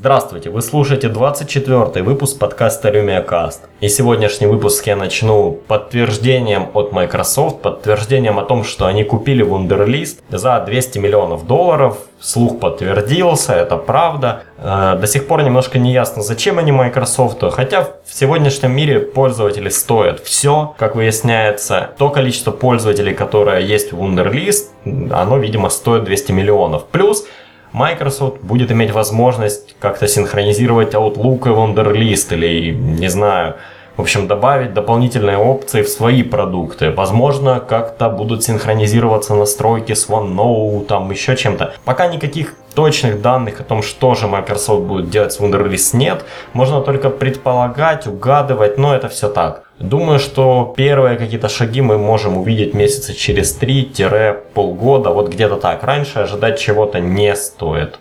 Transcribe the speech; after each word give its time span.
Здравствуйте, 0.00 0.48
вы 0.48 0.62
слушаете 0.62 1.10
24 1.10 2.02
выпуск 2.02 2.38
подкаста 2.38 2.88
LumiaCast. 2.88 3.58
И 3.82 3.90
сегодняшний 3.90 4.46
выпуск 4.46 4.86
я 4.86 4.96
начну 4.96 5.52
подтверждением 5.52 6.68
от 6.72 6.90
Microsoft, 6.92 7.60
подтверждением 7.60 8.38
о 8.38 8.44
том, 8.44 8.64
что 8.64 8.86
они 8.86 9.04
купили 9.04 9.44
Wunderlist 9.44 10.20
за 10.30 10.58
200 10.60 10.98
миллионов 11.00 11.46
долларов. 11.46 11.98
Слух 12.18 12.60
подтвердился, 12.60 13.52
это 13.52 13.76
правда. 13.76 14.44
Э, 14.56 14.96
до 14.98 15.06
сих 15.06 15.26
пор 15.26 15.42
немножко 15.42 15.78
не 15.78 15.92
ясно, 15.92 16.22
зачем 16.22 16.58
они 16.58 16.72
Microsoft, 16.72 17.44
хотя 17.52 17.82
в 17.82 18.14
сегодняшнем 18.14 18.72
мире 18.72 19.00
пользователи 19.00 19.68
стоят 19.68 20.20
все, 20.20 20.74
как 20.78 20.96
выясняется. 20.96 21.90
То 21.98 22.08
количество 22.08 22.52
пользователей, 22.52 23.12
которое 23.12 23.60
есть 23.60 23.92
в 23.92 24.02
Wunderlist, 24.02 24.68
оно, 25.12 25.36
видимо, 25.36 25.68
стоит 25.68 26.04
200 26.04 26.32
миллионов. 26.32 26.86
Плюс 26.86 27.26
Microsoft 27.72 28.40
будет 28.42 28.72
иметь 28.72 28.90
возможность 28.92 29.76
как-то 29.78 30.08
синхронизировать 30.08 30.94
Outlook 30.94 31.46
и 31.46 31.50
Wunderlist 31.50 32.34
или, 32.34 32.72
не 32.72 33.08
знаю, 33.08 33.54
в 33.96 34.02
общем, 34.02 34.28
добавить 34.28 34.72
дополнительные 34.72 35.36
опции 35.36 35.82
в 35.82 35.88
свои 35.88 36.22
продукты. 36.22 36.90
Возможно, 36.90 37.60
как-то 37.60 38.08
будут 38.08 38.42
синхронизироваться 38.42 39.34
настройки 39.34 39.92
с 39.92 40.08
OneNote, 40.08 40.86
там 40.86 41.10
еще 41.10 41.36
чем-то. 41.36 41.74
Пока 41.84 42.06
никаких 42.06 42.54
точных 42.74 43.20
данных 43.20 43.60
о 43.60 43.64
том, 43.64 43.82
что 43.82 44.14
же 44.14 44.26
Microsoft 44.26 44.84
будет 44.84 45.10
делать 45.10 45.32
с 45.32 45.40
Wunderlist 45.40 45.96
нет. 45.96 46.24
Можно 46.54 46.80
только 46.80 47.10
предполагать, 47.10 48.06
угадывать, 48.06 48.78
но 48.78 48.94
это 48.94 49.08
все 49.10 49.28
так. 49.28 49.64
Думаю, 49.80 50.18
что 50.18 50.74
первые 50.76 51.16
какие-то 51.16 51.48
шаги 51.48 51.80
мы 51.80 51.96
можем 51.96 52.36
увидеть 52.36 52.74
месяца 52.74 53.14
через 53.14 53.58
3-полгода, 53.58 55.08
вот 55.08 55.30
где-то 55.30 55.56
так. 55.56 55.82
Раньше 55.82 56.18
ожидать 56.18 56.60
чего-то 56.60 57.00
не 57.00 57.34
стоит. 57.34 57.98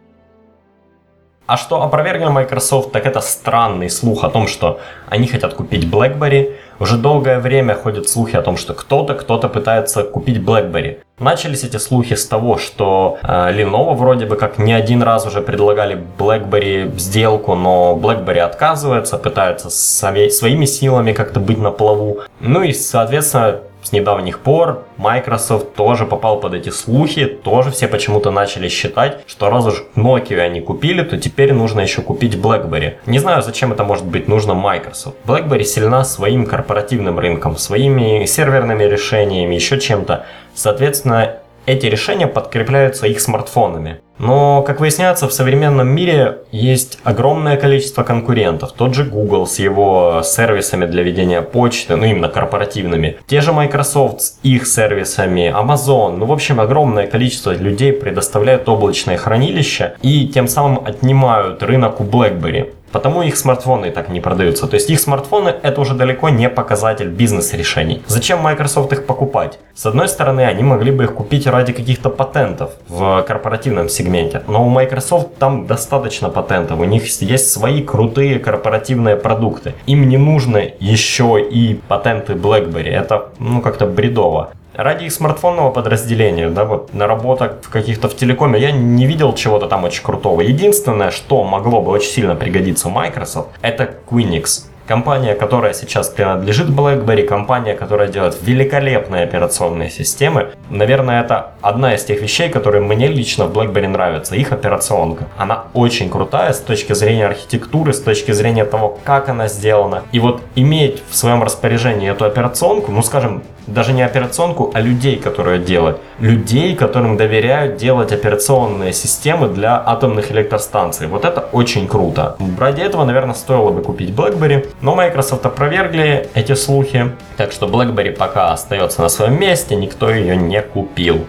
А 1.49 1.58
что 1.58 1.81
опровергли 1.81 2.30
Microsoft, 2.30 2.91
так 2.91 3.08
это 3.08 3.21
странный 3.21 3.89
слух 3.89 4.23
о 4.23 4.30
том, 4.30 4.48
что 4.48 4.80
они 5.09 5.26
хотят 5.26 5.55
купить 5.55 5.83
BlackBerry. 5.83 6.52
Уже 6.80 6.95
долгое 6.95 7.39
время 7.39 7.73
ходят 7.73 8.08
слухи 8.08 8.36
о 8.36 8.44
том, 8.44 8.56
что 8.56 8.75
кто-то, 8.75 9.16
кто-то 9.16 9.50
пытается 9.50 10.03
купить 10.03 10.38
BlackBerry. 10.38 11.00
Начались 11.17 11.64
эти 11.64 11.78
слухи 11.78 12.14
с 12.14 12.28
того, 12.28 12.59
что 12.59 13.17
э, 13.23 13.28
Lenovo 13.28 13.95
вроде 13.95 14.28
бы 14.28 14.36
как 14.36 14.59
не 14.59 14.73
один 14.73 15.02
раз 15.02 15.25
уже 15.25 15.41
предлагали 15.41 15.97
BlackBerry 16.19 16.95
сделку, 17.00 17.56
но 17.56 18.00
BlackBerry 18.00 18.41
отказывается, 18.41 19.17
пытается 19.17 19.72
своими 19.72 20.66
силами 20.66 21.13
как-то 21.13 21.39
быть 21.39 21.58
на 21.58 21.72
плаву. 21.72 22.19
Ну 22.39 22.61
и, 22.61 22.73
соответственно, 22.73 23.61
с 23.81 23.91
недавних 23.91 24.39
пор 24.39 24.83
Microsoft 24.97 25.73
тоже 25.73 26.05
попал 26.05 26.39
под 26.39 26.53
эти 26.53 26.69
слухи, 26.69 27.25
тоже 27.25 27.72
все 27.72 27.88
почему-то 27.88 28.31
начали 28.31 28.67
считать, 28.67 29.22
что 29.25 29.49
раз 29.49 29.66
уж 29.66 29.83
Nokia 29.95 30.39
они 30.39 30.61
купили, 30.61 31.03
то 31.03 31.17
теперь 31.17 31.53
нужно 31.53 31.81
еще 31.81 32.02
купить 32.02 32.35
BlackBerry. 32.35 32.95
Не 33.05 33.19
знаю, 33.19 33.41
зачем 33.41 33.72
это 33.72 33.83
может 33.83 34.05
быть 34.05 34.27
нужно 34.27 34.53
Microsoft. 34.53 35.17
BlackBerry 35.25 35.63
сильна 35.63 36.03
своим 36.03 36.45
корпоративным 36.45 37.19
рынком, 37.19 37.57
своими 37.57 38.25
серверными 38.25 38.83
решениями, 38.83 39.55
еще 39.55 39.80
чем-то. 39.80 40.25
Соответственно, 40.53 41.38
эти 41.70 41.86
решения 41.86 42.28
подкрепляются 42.28 43.08
их 43.08 43.22
смартфонами. 43.22 44.00
Но, 44.17 44.64
как 44.64 44.81
выясняется, 44.81 45.28
в 45.28 45.34
современном 45.34 45.88
мире 45.88 46.39
есть 46.52 47.00
огромное 47.03 47.56
количество 47.56 48.03
конкурентов. 48.03 48.73
Тот 48.73 48.94
же 48.94 49.06
Google 49.06 49.48
с 49.48 49.59
его 49.59 50.22
сервисами 50.25 50.86
для 50.86 51.03
ведения 51.03 51.42
почты, 51.42 51.95
ну 51.95 52.03
именно 52.03 52.28
корпоративными. 52.28 53.17
Те 53.28 53.40
же 53.40 53.53
Microsoft 53.53 54.22
с 54.22 54.40
их 54.44 54.67
сервисами, 54.67 55.53
Amazon. 55.56 56.17
Ну, 56.17 56.25
в 56.25 56.34
общем, 56.34 56.59
огромное 56.59 57.08
количество 57.08 57.56
людей 57.56 57.94
предоставляют 57.94 58.67
облачное 58.67 59.16
хранилище 59.16 59.94
и 60.02 60.28
тем 60.28 60.50
самым 60.50 60.84
отнимают 60.86 61.64
рынок 61.64 62.02
у 62.02 62.03
BlackBerry. 62.03 62.73
Потому 62.92 63.22
их 63.22 63.38
смартфоны 63.38 63.92
так 63.92 64.09
не 64.09 64.22
продаются. 64.22 64.68
То 64.68 64.76
есть 64.76 64.90
их 64.90 65.00
смартфоны 65.00 65.56
это 65.62 65.82
уже 65.82 65.94
далеко 65.94 66.30
не 66.30 66.50
показатель 66.50 67.08
бизнес-решений. 67.08 68.02
Зачем 68.08 68.40
Microsoft 68.40 68.94
их 68.94 69.06
покупать? 69.06 69.59
С 69.75 69.86
одной 69.86 70.08
стороны, 70.08 70.41
они 70.41 70.63
могли 70.63 70.91
бы 70.91 71.03
их 71.03 71.13
купить 71.13 71.47
ради 71.47 71.74
каких-то 71.74 72.09
патентов 72.09 72.72
в 72.88 73.24
корпоративном 73.24 73.90
сегменте. 73.90 74.41
Но 74.47 74.66
у 74.66 74.69
Microsoft 74.69 75.38
там 75.38 75.68
достаточно 75.68 76.30
патентов. 76.30 76.80
У 76.80 76.84
них 76.84 77.06
есть 77.22 77.52
свои 77.52 77.81
крутые 77.81 78.40
корпоративные 78.40 79.16
продукты. 79.16 79.74
Им 79.88 80.09
не 80.09 80.18
нужны 80.18 80.74
еще 80.80 81.40
и 81.42 81.80
патенты 81.88 82.34
BlackBerry. 82.34 82.90
Это 82.90 83.30
ну 83.40 83.62
как-то 83.62 83.86
бредово 83.86 84.50
ради 84.84 85.06
их 85.06 85.13
смартфонного 85.13 85.72
подразделения, 85.72 86.50
да, 86.50 86.66
вот 86.66 86.94
наработок 86.94 87.62
каких-то 87.69 88.07
в 88.09 88.16
телекоме, 88.16 88.59
я 88.59 88.72
не 88.72 89.06
видел 89.06 89.34
чего-то 89.34 89.67
там 89.67 89.84
очень 89.84 90.03
крутого. 90.03 90.41
Единственное, 90.41 91.12
что 91.12 91.44
могло 91.44 91.81
бы 91.81 91.91
очень 91.91 92.09
сильно 92.09 92.35
пригодиться 92.35 92.89
Microsoft, 92.89 93.50
это 93.62 93.95
Quinix. 94.09 94.66
Компания, 94.89 95.35
которая 95.35 95.73
сейчас 95.73 96.09
принадлежит 96.09 96.69
BlackBerry, 96.69 97.22
компания, 97.22 97.75
которая 97.75 98.07
делает 98.07 98.38
великолепные 98.41 99.23
операционные 99.23 99.91
системы. 99.91 100.47
Наверное, 100.72 101.22
это 101.22 101.51
одна 101.61 101.94
из 101.94 102.03
тех 102.03 102.19
вещей, 102.23 102.50
которые 102.50 102.81
мне 102.81 103.05
лично 103.05 103.45
в 103.45 103.55
BlackBerry 103.55 103.88
нравятся. 103.88 104.35
Их 104.35 104.51
операционка. 104.51 105.25
Она 105.38 105.66
очень 105.75 106.09
крутая 106.09 106.53
с 106.53 106.59
точки 106.59 106.94
зрения 106.94 107.27
архитектуры, 107.27 107.94
с 107.94 108.01
точки 108.01 108.31
зрения 108.31 108.66
того, 108.66 108.97
как 109.03 109.29
она 109.29 109.47
сделана. 109.47 110.01
И 110.11 110.19
вот 110.19 110.41
иметь 110.55 111.03
в 111.07 111.16
своем 111.16 111.44
распоряжении 111.44 112.09
эту 112.09 112.25
операционку, 112.25 112.91
ну 112.91 113.03
скажем, 113.03 113.44
даже 113.67 113.94
не 113.94 114.01
операционку, 114.01 114.71
а 114.73 114.81
людей, 114.81 115.17
которые 115.17 115.59
делают. 115.59 116.00
Людей, 116.19 116.75
которым 116.75 117.17
доверяют 117.17 117.77
делать 117.77 118.11
операционные 118.11 118.94
системы 118.94 119.47
для 119.47 119.81
атомных 119.85 120.31
электростанций. 120.31 121.07
Вот 121.07 121.25
это 121.25 121.41
очень 121.51 121.88
круто. 121.88 122.35
Ради 122.59 122.81
этого, 122.81 123.06
наверное, 123.06 123.35
стоило 123.35 123.69
бы 123.69 123.83
купить 123.83 124.09
BlackBerry. 124.09 124.67
Но 124.81 124.95
Microsoft 124.95 125.45
опровергли 125.45 126.29
эти 126.34 126.53
слухи. 126.53 127.12
Так 127.38 127.51
что 127.51 127.67
BlackBerry 127.67 128.12
пока 128.12 128.53
остается 128.53 129.01
на 129.01 129.09
своем 129.09 129.40
месте, 129.40 129.75
никто 129.75 130.09
ее 130.09 130.38
не 130.38 130.62
купил. 130.62 131.25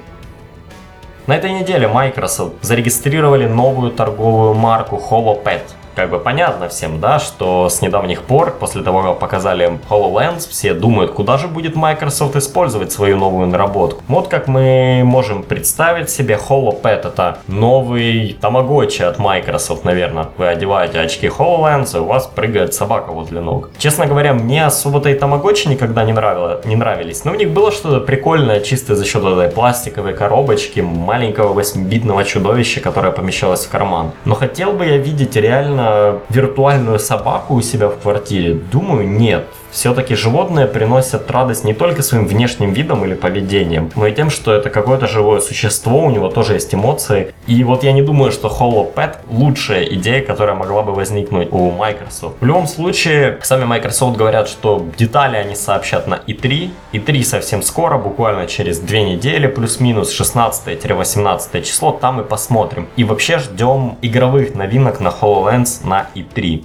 На 1.27 1.37
этой 1.37 1.53
неделе 1.53 1.89
Microsoft 1.89 2.55
зарегистрировали 2.63 3.47
новую 3.47 3.93
торговую 3.93 4.55
марку 4.55 4.97
HoloPet– 4.97 5.63
как 6.01 6.09
бы 6.09 6.19
понятно 6.19 6.71
всем, 6.71 6.99
да, 6.99 7.19
что 7.19 7.69
с 7.69 7.83
недавних 7.83 8.23
пор, 8.23 8.53
после 8.53 8.83
того, 8.83 9.03
как 9.03 9.19
показали 9.19 9.79
HoloLens, 9.91 10.49
все 10.49 10.73
думают, 10.73 11.11
куда 11.11 11.37
же 11.37 11.47
будет 11.47 11.77
Microsoft 11.77 12.37
использовать 12.37 12.91
свою 12.91 13.19
новую 13.19 13.49
наработку. 13.49 14.03
Вот 14.09 14.29
как 14.29 14.49
мы 14.49 15.03
можем 15.05 15.43
представить 15.43 16.09
себе 16.09 16.39
HoloPad, 16.49 17.07
это 17.07 17.39
новый 17.49 18.35
тамагочи 18.41 19.03
от 19.03 19.19
Microsoft, 19.19 19.85
наверное. 19.85 20.29
Вы 20.39 20.49
одеваете 20.49 21.01
очки 21.01 21.27
HoloLens, 21.27 21.95
и 21.95 22.01
у 22.01 22.07
вас 22.07 22.27
прыгает 22.27 22.73
собака 22.73 23.11
возле 23.13 23.41
ног. 23.41 23.69
Честно 23.77 24.07
говоря, 24.07 24.33
мне 24.33 24.65
особо-то 24.65 25.11
и 25.11 25.15
тамагочи 25.15 25.69
никогда 25.69 26.05
не, 26.05 26.15
нравило, 26.15 26.63
не 26.65 26.77
нравились, 26.77 27.27
но 27.27 27.33
у 27.33 27.35
них 27.35 27.51
было 27.51 27.71
что-то 27.71 28.01
прикольное, 28.01 28.61
чисто 28.61 28.97
за 28.97 29.05
счет 29.05 29.23
этой 29.23 29.51
пластиковой 29.51 30.15
коробочки, 30.15 30.81
маленького 30.81 31.53
8-битного 31.61 32.25
чудовища, 32.25 32.81
которое 32.81 33.13
помещалось 33.13 33.67
в 33.67 33.71
карман. 33.71 34.13
Но 34.25 34.35
хотел 34.35 34.73
бы 34.73 34.87
я 34.87 34.97
видеть 34.97 35.37
реально 35.37 35.90
виртуальную 36.29 36.99
собаку 36.99 37.55
у 37.55 37.63
себя 37.63 37.89
в 37.89 37.99
квартире? 37.99 38.55
Думаю, 38.55 39.09
нет. 39.09 39.47
Все-таки 39.71 40.15
животные 40.15 40.67
приносят 40.67 41.31
радость 41.31 41.65
не 41.65 41.75
только 41.75 42.03
своим 42.03 42.27
внешним 42.27 42.73
видом 42.73 43.05
или 43.05 43.15
поведением, 43.15 43.91
но 43.95 44.07
и 44.07 44.13
тем, 44.13 44.31
что 44.31 44.53
это 44.53 44.71
какое-то 44.71 45.07
живое 45.07 45.41
существо, 45.41 46.05
у 46.05 46.11
него 46.11 46.29
тоже 46.29 46.55
есть 46.55 46.75
эмоции. 46.75 47.33
И 47.47 47.63
вот 47.65 47.85
я 47.85 47.93
не 47.93 48.03
думаю, 48.03 48.33
что 48.33 48.49
HoloPad 48.49 49.17
лучшая 49.31 49.85
идея, 49.85 50.25
которая 50.25 50.57
могла 50.57 50.83
бы 50.83 50.93
возникнуть 50.93 51.49
у 51.53 51.71
Microsoft. 51.71 52.37
В 52.41 52.45
любом 52.45 52.67
случае, 52.67 53.39
сами 53.43 53.65
Microsoft 53.65 54.17
говорят, 54.17 54.49
что 54.49 54.87
детали 54.99 55.37
они 55.37 55.55
сообщат 55.55 56.07
на 56.07 56.15
E3. 56.15 56.71
E3 56.93 57.23
совсем 57.23 57.63
скоро, 57.63 57.99
буквально 57.99 58.47
через 58.47 58.79
две 58.79 59.03
недели, 59.03 59.47
плюс-минус 59.47 60.19
16-18 60.19 61.63
число, 61.63 61.93
там 61.93 62.21
и 62.21 62.25
посмотрим. 62.25 62.89
И 62.97 63.05
вообще 63.05 63.39
ждем 63.39 63.97
игровых 64.03 64.55
новинок 64.55 65.01
на 65.01 65.09
HoloLens 65.09 65.87
на 65.87 66.09
E3. 66.15 66.65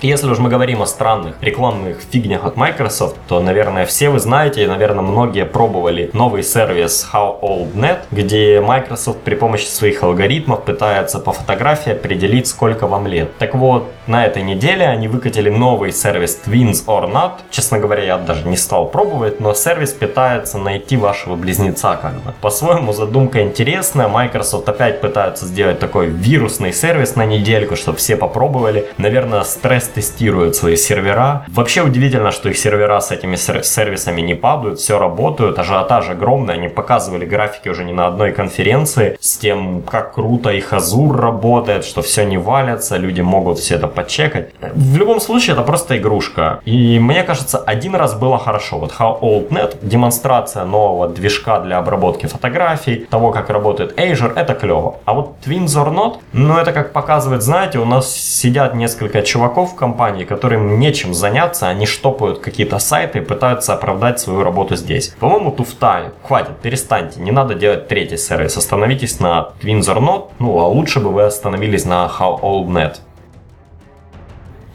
Если 0.00 0.30
уж 0.30 0.38
мы 0.38 0.48
говорим 0.48 0.80
о 0.80 0.86
странных 0.86 1.34
рекламных 1.40 1.98
фигнях 2.00 2.44
от 2.44 2.56
Microsoft, 2.56 3.16
то, 3.26 3.40
наверное, 3.40 3.84
все 3.84 4.10
вы 4.10 4.20
знаете, 4.20 4.62
и, 4.62 4.66
наверное, 4.66 5.02
многие 5.02 5.44
пробовали 5.44 6.10
новый 6.12 6.44
сервис 6.44 7.08
How 7.12 7.40
Old 7.40 7.74
Net, 7.74 7.98
где 8.12 8.60
Microsoft 8.60 9.18
при 9.20 9.34
помощи 9.34 9.66
своих 9.66 10.04
алгоритмов 10.04 10.62
пытается 10.62 11.18
по 11.18 11.32
фотографии 11.32 11.92
определить, 11.92 12.46
сколько 12.46 12.86
вам 12.86 13.08
лет. 13.08 13.36
Так 13.38 13.56
вот, 13.56 13.88
на 14.06 14.24
этой 14.24 14.42
неделе 14.42 14.86
они 14.86 15.08
выкатили 15.08 15.50
новый 15.50 15.90
сервис 15.90 16.40
Twins 16.46 16.86
or 16.86 17.12
Not. 17.12 17.32
Честно 17.50 17.80
говоря, 17.80 18.04
я 18.04 18.18
даже 18.18 18.46
не 18.46 18.56
стал 18.56 18.86
пробовать, 18.86 19.40
но 19.40 19.52
сервис 19.52 19.92
пытается 19.92 20.58
найти 20.58 20.96
вашего 20.96 21.34
близнеца 21.34 21.98
как 22.00 22.14
бы. 22.22 22.34
По-своему 22.40 22.92
задумка 22.92 23.42
интересная. 23.42 24.06
Microsoft 24.06 24.68
опять 24.68 25.00
пытается 25.00 25.44
сделать 25.44 25.80
такой 25.80 26.06
вирусный 26.06 26.72
сервис 26.72 27.16
на 27.16 27.26
недельку, 27.26 27.74
чтобы 27.74 27.98
все 27.98 28.16
попробовали. 28.16 28.86
Наверное, 28.96 29.42
стресс 29.42 29.87
стресс-тестируют 29.88 30.56
свои 30.56 30.76
сервера. 30.76 31.44
Вообще 31.48 31.82
удивительно, 31.82 32.30
что 32.30 32.48
их 32.48 32.58
сервера 32.58 33.00
с 33.00 33.10
этими 33.10 33.36
сервисами 33.36 34.20
не 34.20 34.34
падают, 34.34 34.78
все 34.78 34.98
работают, 34.98 35.58
ажиотаж 35.58 36.10
огромный, 36.10 36.54
они 36.54 36.68
показывали 36.68 37.24
графики 37.24 37.68
уже 37.68 37.84
не 37.84 37.92
на 37.92 38.06
одной 38.06 38.32
конференции 38.32 39.16
с 39.20 39.38
тем, 39.38 39.82
как 39.82 40.14
круто 40.14 40.50
их 40.50 40.72
Азур 40.72 41.16
работает, 41.16 41.84
что 41.84 42.02
все 42.02 42.24
не 42.24 42.38
валится, 42.38 42.96
люди 42.96 43.20
могут 43.20 43.58
все 43.58 43.76
это 43.76 43.88
подчекать. 43.88 44.50
В 44.74 44.96
любом 44.96 45.20
случае, 45.20 45.54
это 45.54 45.62
просто 45.62 45.96
игрушка. 45.96 46.60
И 46.64 46.98
мне 46.98 47.22
кажется, 47.22 47.58
один 47.58 47.94
раз 47.94 48.14
было 48.14 48.38
хорошо. 48.38 48.78
Вот 48.78 48.92
How 48.98 49.20
Old 49.20 49.48
Net, 49.50 49.76
демонстрация 49.82 50.64
нового 50.64 51.08
движка 51.08 51.60
для 51.60 51.78
обработки 51.78 52.26
фотографий, 52.26 53.06
того, 53.10 53.30
как 53.30 53.50
работает 53.50 53.98
Azure, 53.98 54.32
это 54.34 54.54
клево. 54.54 54.96
А 55.04 55.14
вот 55.14 55.36
Twins 55.44 55.74
or 55.76 55.92
Not, 55.92 56.16
ну 56.32 56.58
это 56.58 56.72
как 56.72 56.92
показывает, 56.92 57.42
знаете, 57.42 57.78
у 57.78 57.84
нас 57.84 58.14
сидят 58.14 58.74
несколько 58.74 59.22
чуваков 59.22 59.74
компании, 59.78 60.24
которым 60.24 60.78
нечем 60.78 61.14
заняться, 61.14 61.68
они 61.68 61.86
штопают 61.86 62.40
какие-то 62.40 62.78
сайты 62.78 63.18
и 63.18 63.22
пытаются 63.22 63.74
оправдать 63.74 64.20
свою 64.20 64.42
работу 64.42 64.76
здесь. 64.76 65.14
По-моему, 65.20 65.50
туфта. 65.50 66.12
Хватит, 66.22 66.58
перестаньте, 66.58 67.20
не 67.20 67.30
надо 67.30 67.54
делать 67.54 67.88
третий 67.88 68.16
сервис. 68.18 68.56
Остановитесь 68.56 69.20
на 69.20 69.52
Not, 69.62 70.30
ну 70.38 70.58
а 70.58 70.66
лучше 70.66 71.00
бы 71.00 71.10
вы 71.10 71.22
остановились 71.22 71.84
на 71.84 72.10
How 72.18 72.40
Old 72.40 72.66
Net. 72.68 72.96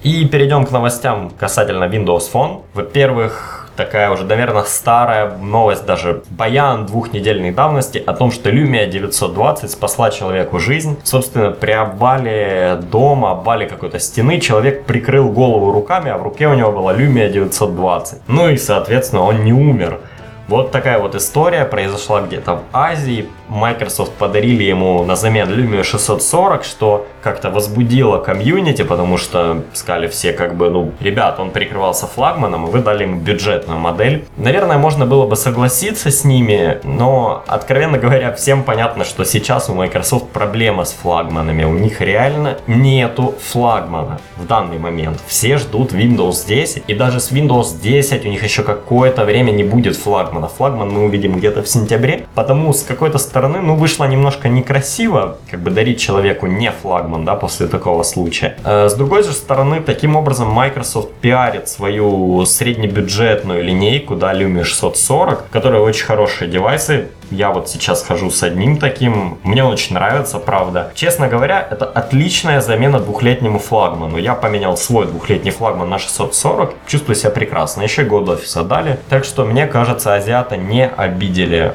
И 0.04 0.26
перейдем 0.26 0.66
к 0.66 0.72
новостям 0.72 1.30
касательно 1.30 1.86
Windows 1.86 2.30
Phone. 2.34 2.64
Во-первых, 2.74 3.63
такая 3.76 4.12
уже, 4.12 4.24
наверное, 4.26 4.64
старая 4.64 5.38
новость, 5.38 5.86
даже 5.86 6.24
баян 6.30 6.86
двухнедельной 6.86 7.52
давности 7.52 8.02
о 8.06 8.14
том, 8.14 8.32
что 8.32 8.50
Lumia 8.50 8.86
920 8.88 9.72
спасла 9.72 10.12
человеку 10.12 10.60
жизнь. 10.60 10.98
Собственно, 11.04 11.52
при 11.52 11.72
обвале 11.72 12.80
дома, 12.92 13.32
обвале 13.32 13.68
какой-то 13.68 14.00
стены, 14.00 14.40
человек 14.40 14.86
прикрыл 14.86 15.30
голову 15.30 15.72
руками, 15.72 16.12
а 16.12 16.18
в 16.18 16.24
руке 16.24 16.48
у 16.48 16.54
него 16.54 16.72
была 16.72 16.94
Lumia 16.94 17.30
920. 17.30 18.22
Ну 18.28 18.50
и, 18.50 18.58
соответственно, 18.58 19.24
он 19.24 19.44
не 19.44 19.54
умер. 19.54 20.00
Вот 20.48 20.72
такая 20.72 21.00
вот 21.00 21.16
история 21.16 21.64
произошла 21.64 22.22
где-то 22.22 22.56
в 22.56 22.62
Азии. 22.74 23.30
Microsoft 23.48 24.12
подарили 24.14 24.64
ему 24.64 25.06
на 25.06 25.16
замену 25.16 25.56
Lumia 25.56 25.84
640, 25.84 26.66
что 26.66 27.08
как-то 27.22 27.50
возбудило 27.50 28.18
комьюнити, 28.18 28.82
потому 28.82 29.18
что 29.18 29.64
сказали 29.74 30.08
все 30.08 30.34
как 30.34 30.56
бы, 30.56 30.70
ну, 30.70 30.92
ребят, 31.00 31.40
он 31.40 31.52
прикрывался 31.52 32.08
флагманом, 32.08 32.68
и 32.68 32.72
вы 32.72 32.80
дали 32.80 33.04
ему 33.04 33.20
бюджетную 33.22 33.80
модель. 33.80 34.26
Наверное, 34.36 34.78
можно 34.78 35.06
было 35.06 35.26
бы 35.26 35.36
согласиться 35.36 36.12
с 36.12 36.26
ними, 36.26 36.80
но, 36.84 37.44
откровенно 37.48 37.98
говоря, 37.98 38.34
всем 38.34 38.64
понятно, 38.64 39.06
что 39.06 39.24
сейчас 39.24 39.70
у 39.70 39.76
Microsoft 39.76 40.30
проблема 40.30 40.84
с 40.84 40.92
флагманами. 40.92 41.64
У 41.64 41.74
них 41.74 42.02
реально 42.02 42.58
нету 42.68 43.36
флагмана 43.40 44.20
в 44.36 44.46
данный 44.46 44.80
момент. 44.80 45.20
Все 45.28 45.58
ждут 45.58 45.94
Windows 45.94 46.46
10, 46.46 46.84
и 46.88 46.94
даже 46.94 47.20
с 47.20 47.32
Windows 47.32 47.80
10 47.82 48.26
у 48.26 48.30
них 48.30 48.44
еще 48.44 48.64
какое-то 48.64 49.24
время 49.24 49.52
не 49.52 49.64
будет 49.64 49.96
флагмана. 49.96 50.33
Флагман 50.48 50.90
мы 50.90 51.06
увидим 51.06 51.38
где-то 51.38 51.62
в 51.62 51.68
сентябре, 51.68 52.26
потому 52.36 52.74
с 52.74 52.84
какой-то 52.84 53.18
стороны, 53.18 53.60
ну, 53.60 53.76
вышло 53.76 54.06
немножко 54.06 54.50
некрасиво, 54.50 55.38
как 55.50 55.62
бы 55.62 55.72
дарить 55.72 56.00
человеку 56.00 56.48
не 56.48 56.72
флагман, 56.72 57.26
да, 57.26 57.36
после 57.36 57.68
такого 57.68 58.04
случая. 58.04 58.58
Э, 58.64 58.90
с 58.90 58.94
другой 58.94 59.24
же 59.24 59.32
стороны, 59.32 59.82
таким 59.82 60.16
образом 60.16 60.50
Microsoft 60.50 61.14
пиарит 61.22 61.68
свою 61.70 62.46
среднебюджетную 62.46 63.64
линейку, 63.64 64.16
да, 64.16 64.34
Lumia 64.34 64.64
640, 64.64 65.50
которая 65.50 65.82
очень 65.82 66.06
хорошие 66.06 66.50
девайсы, 66.50 67.08
я 67.32 67.52
вот 67.52 67.70
сейчас 67.70 68.04
хожу 68.04 68.30
с 68.30 68.44
одним 68.44 68.78
таким. 68.78 69.38
Мне 69.44 69.64
он 69.64 69.74
очень 69.74 69.96
нравится, 69.96 70.40
правда. 70.40 70.92
Честно 70.96 71.28
говоря, 71.28 71.66
это 71.70 71.86
отличная 71.86 72.62
замена 72.62 73.00
двухлетнему 73.00 73.60
флагману. 73.60 74.18
Я 74.18 74.36
поменял 74.36 74.78
свой 74.78 75.08
двухлетний 75.08 75.52
флагман 75.52 75.90
на 75.90 76.00
640. 76.00 76.74
Чувствую 76.88 77.16
себя 77.16 77.30
прекрасно. 77.32 77.82
Еще 77.82 78.04
год 78.04 78.30
офиса 78.30 78.64
дали. 78.64 79.00
Так 79.10 79.26
что, 79.26 79.46
мне 79.46 79.68
кажется, 79.68 80.14
азиата 80.14 80.58
не 80.58 80.88
обидели 80.88 81.74